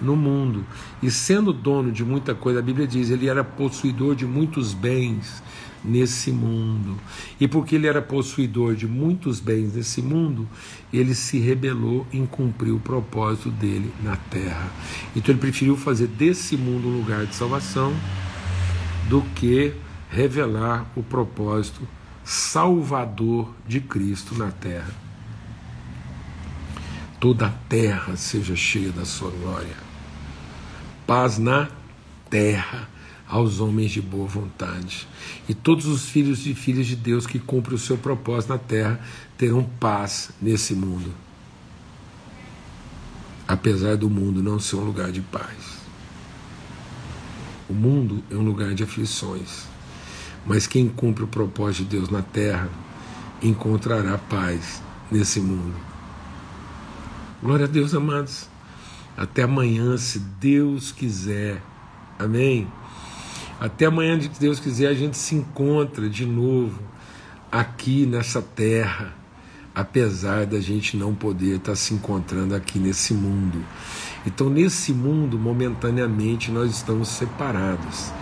No 0.02 0.16
mundo. 0.16 0.66
E 1.02 1.12
sendo 1.12 1.52
dono 1.52 1.92
de 1.92 2.04
muita 2.06 2.34
coisa, 2.34 2.60
a 2.60 2.62
Bíblia 2.62 2.88
diz, 2.88 3.10
ele 3.10 3.28
era 3.28 3.44
possuidor 3.44 4.16
de 4.16 4.26
muitos 4.26 4.74
bens 4.74 5.44
nesse 5.84 6.32
mundo. 6.32 6.98
E 7.40 7.48
porque 7.48 7.76
ele 7.76 7.88
era 7.88 8.02
possuidor 8.02 8.76
de 8.76 8.88
muitos 8.88 9.40
bens 9.40 9.74
nesse 9.74 10.02
mundo, 10.02 10.48
ele 10.92 11.16
se 11.16 11.40
rebelou 11.40 12.06
em 12.12 12.26
cumprir 12.26 12.72
o 12.72 12.80
propósito 12.80 13.50
dele 13.50 13.92
na 14.04 14.16
terra. 14.16 14.72
Então 15.16 15.34
ele 15.34 15.42
preferiu 15.42 15.76
fazer 15.76 16.08
desse 16.08 16.58
mundo 16.58 16.88
um 16.88 16.98
lugar 16.98 17.26
de 17.26 17.36
salvação 17.36 17.94
do 19.10 19.22
que 19.36 19.74
revelar 20.10 20.92
o 20.96 21.04
propósito 21.04 21.88
salvador 22.24 23.54
de 23.68 23.80
Cristo 23.80 24.36
na 24.36 24.52
terra. 24.52 24.94
toda 27.20 27.48
a 27.48 27.50
terra 27.50 28.16
seja 28.16 28.56
cheia 28.56 28.92
da 28.92 29.04
sua 29.04 29.30
glória. 29.30 29.89
Paz 31.10 31.40
na 31.40 31.68
terra 32.30 32.88
aos 33.28 33.60
homens 33.60 33.90
de 33.90 34.00
boa 34.00 34.28
vontade. 34.28 35.08
E 35.48 35.56
todos 35.56 35.88
os 35.88 36.08
filhos 36.08 36.46
e 36.46 36.54
filhas 36.54 36.86
de 36.86 36.96
Deus 36.96 37.26
que 37.26 37.40
cumprem 37.40 37.74
o 37.74 37.80
seu 37.80 37.98
propósito 37.98 38.52
na 38.52 38.60
terra 38.60 39.00
terão 39.36 39.64
paz 39.64 40.30
nesse 40.40 40.76
mundo. 40.76 41.12
Apesar 43.48 43.98
do 43.98 44.08
mundo 44.08 44.44
não 44.44 44.60
ser 44.60 44.76
um 44.76 44.84
lugar 44.84 45.12
de 45.12 45.22
paz. 45.22 45.80
O 47.68 47.74
mundo 47.74 48.24
é 48.30 48.36
um 48.36 48.44
lugar 48.44 48.76
de 48.76 48.84
aflições. 48.84 49.66
Mas 50.46 50.68
quem 50.68 50.88
cumpre 50.88 51.24
o 51.24 51.28
propósito 51.28 51.86
de 51.86 51.98
Deus 51.98 52.12
na 52.12 52.22
terra 52.22 52.70
encontrará 53.42 54.16
paz 54.20 54.80
nesse 55.10 55.42
mundo. 55.42 55.74
Glória 57.42 57.66
a 57.66 57.68
Deus, 57.68 57.96
amados. 57.96 58.59
Até 59.20 59.44
amanhã, 59.44 59.98
se 59.98 60.18
Deus 60.18 60.94
quiser. 60.94 61.62
Amém? 62.18 62.66
Até 63.60 63.88
amanhã, 63.88 64.18
se 64.18 64.30
Deus 64.40 64.62
quiser, 64.62 64.88
a 64.88 64.94
gente 64.94 65.18
se 65.18 65.36
encontra 65.36 66.10
de 66.10 66.26
novo 66.26 66.82
aqui 67.52 68.06
nessa 68.06 68.42
terra, 68.42 69.14
apesar 69.76 70.46
da 70.46 70.62
gente 70.62 70.96
não 70.96 71.14
poder 71.14 71.58
estar 71.58 71.76
se 71.76 71.94
encontrando 71.94 72.56
aqui 72.56 72.80
nesse 72.80 73.14
mundo. 73.14 73.62
Então, 74.26 74.50
nesse 74.50 74.94
mundo, 74.94 75.38
momentaneamente, 75.38 76.50
nós 76.50 76.72
estamos 76.72 77.10
separados. 77.10 78.14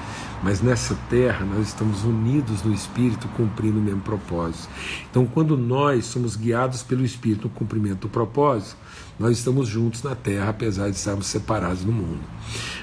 Mas 0.41 0.61
nessa 0.61 0.95
terra 1.11 1.45
nós 1.45 1.67
estamos 1.67 2.03
unidos 2.03 2.63
no 2.63 2.73
Espírito, 2.73 3.27
cumprindo 3.29 3.77
o 3.77 3.81
mesmo 3.81 4.01
propósito. 4.01 4.67
Então, 5.09 5.27
quando 5.27 5.55
nós 5.55 6.05
somos 6.05 6.35
guiados 6.35 6.81
pelo 6.81 7.05
Espírito 7.05 7.43
no 7.43 7.53
cumprimento 7.53 8.01
do 8.01 8.09
propósito, 8.09 8.77
nós 9.19 9.37
estamos 9.37 9.67
juntos 9.67 10.03
na 10.03 10.15
terra, 10.15 10.49
apesar 10.49 10.89
de 10.89 10.95
estarmos 10.95 11.27
separados 11.27 11.83
no 11.83 11.91
mundo. 11.91 12.23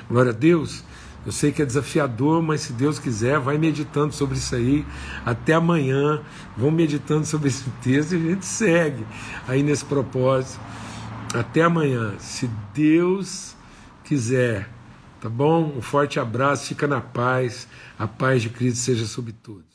Glória 0.09 0.31
a 0.31 0.35
Deus. 0.35 0.83
Eu 1.25 1.33
sei 1.33 1.51
que 1.53 1.63
é 1.63 1.65
desafiador, 1.65 2.43
mas 2.43 2.61
se 2.61 2.73
Deus 2.73 2.99
quiser, 2.99 3.39
vai 3.39 3.57
meditando 3.57 4.13
sobre 4.13 4.37
isso 4.37 4.55
aí 4.55 4.85
até 5.25 5.55
amanhã. 5.55 6.23
Vão 6.57 6.71
meditando 6.71 7.25
sobre 7.25 7.49
esse 7.49 7.65
texto 7.83 8.13
e 8.13 8.17
a 8.17 8.31
gente 8.31 8.45
segue 8.45 9.07
aí 9.49 9.63
nesse 9.63 9.85
propósito. 9.85 10.61
Até 11.33 11.63
amanhã, 11.63 12.15
se 12.19 12.51
Deus 12.75 13.57
quiser. 14.05 14.69
Tá 15.21 15.31
bom? 15.31 15.73
Um 15.75 15.81
forte 15.81 16.21
abraço, 16.21 16.67
fica 16.67 16.87
na 16.87 17.01
paz. 17.01 17.67
A 17.99 18.07
paz 18.07 18.43
de 18.43 18.51
Cristo 18.51 18.81
seja 18.81 19.07
sobre 19.07 19.33
todos. 19.33 19.74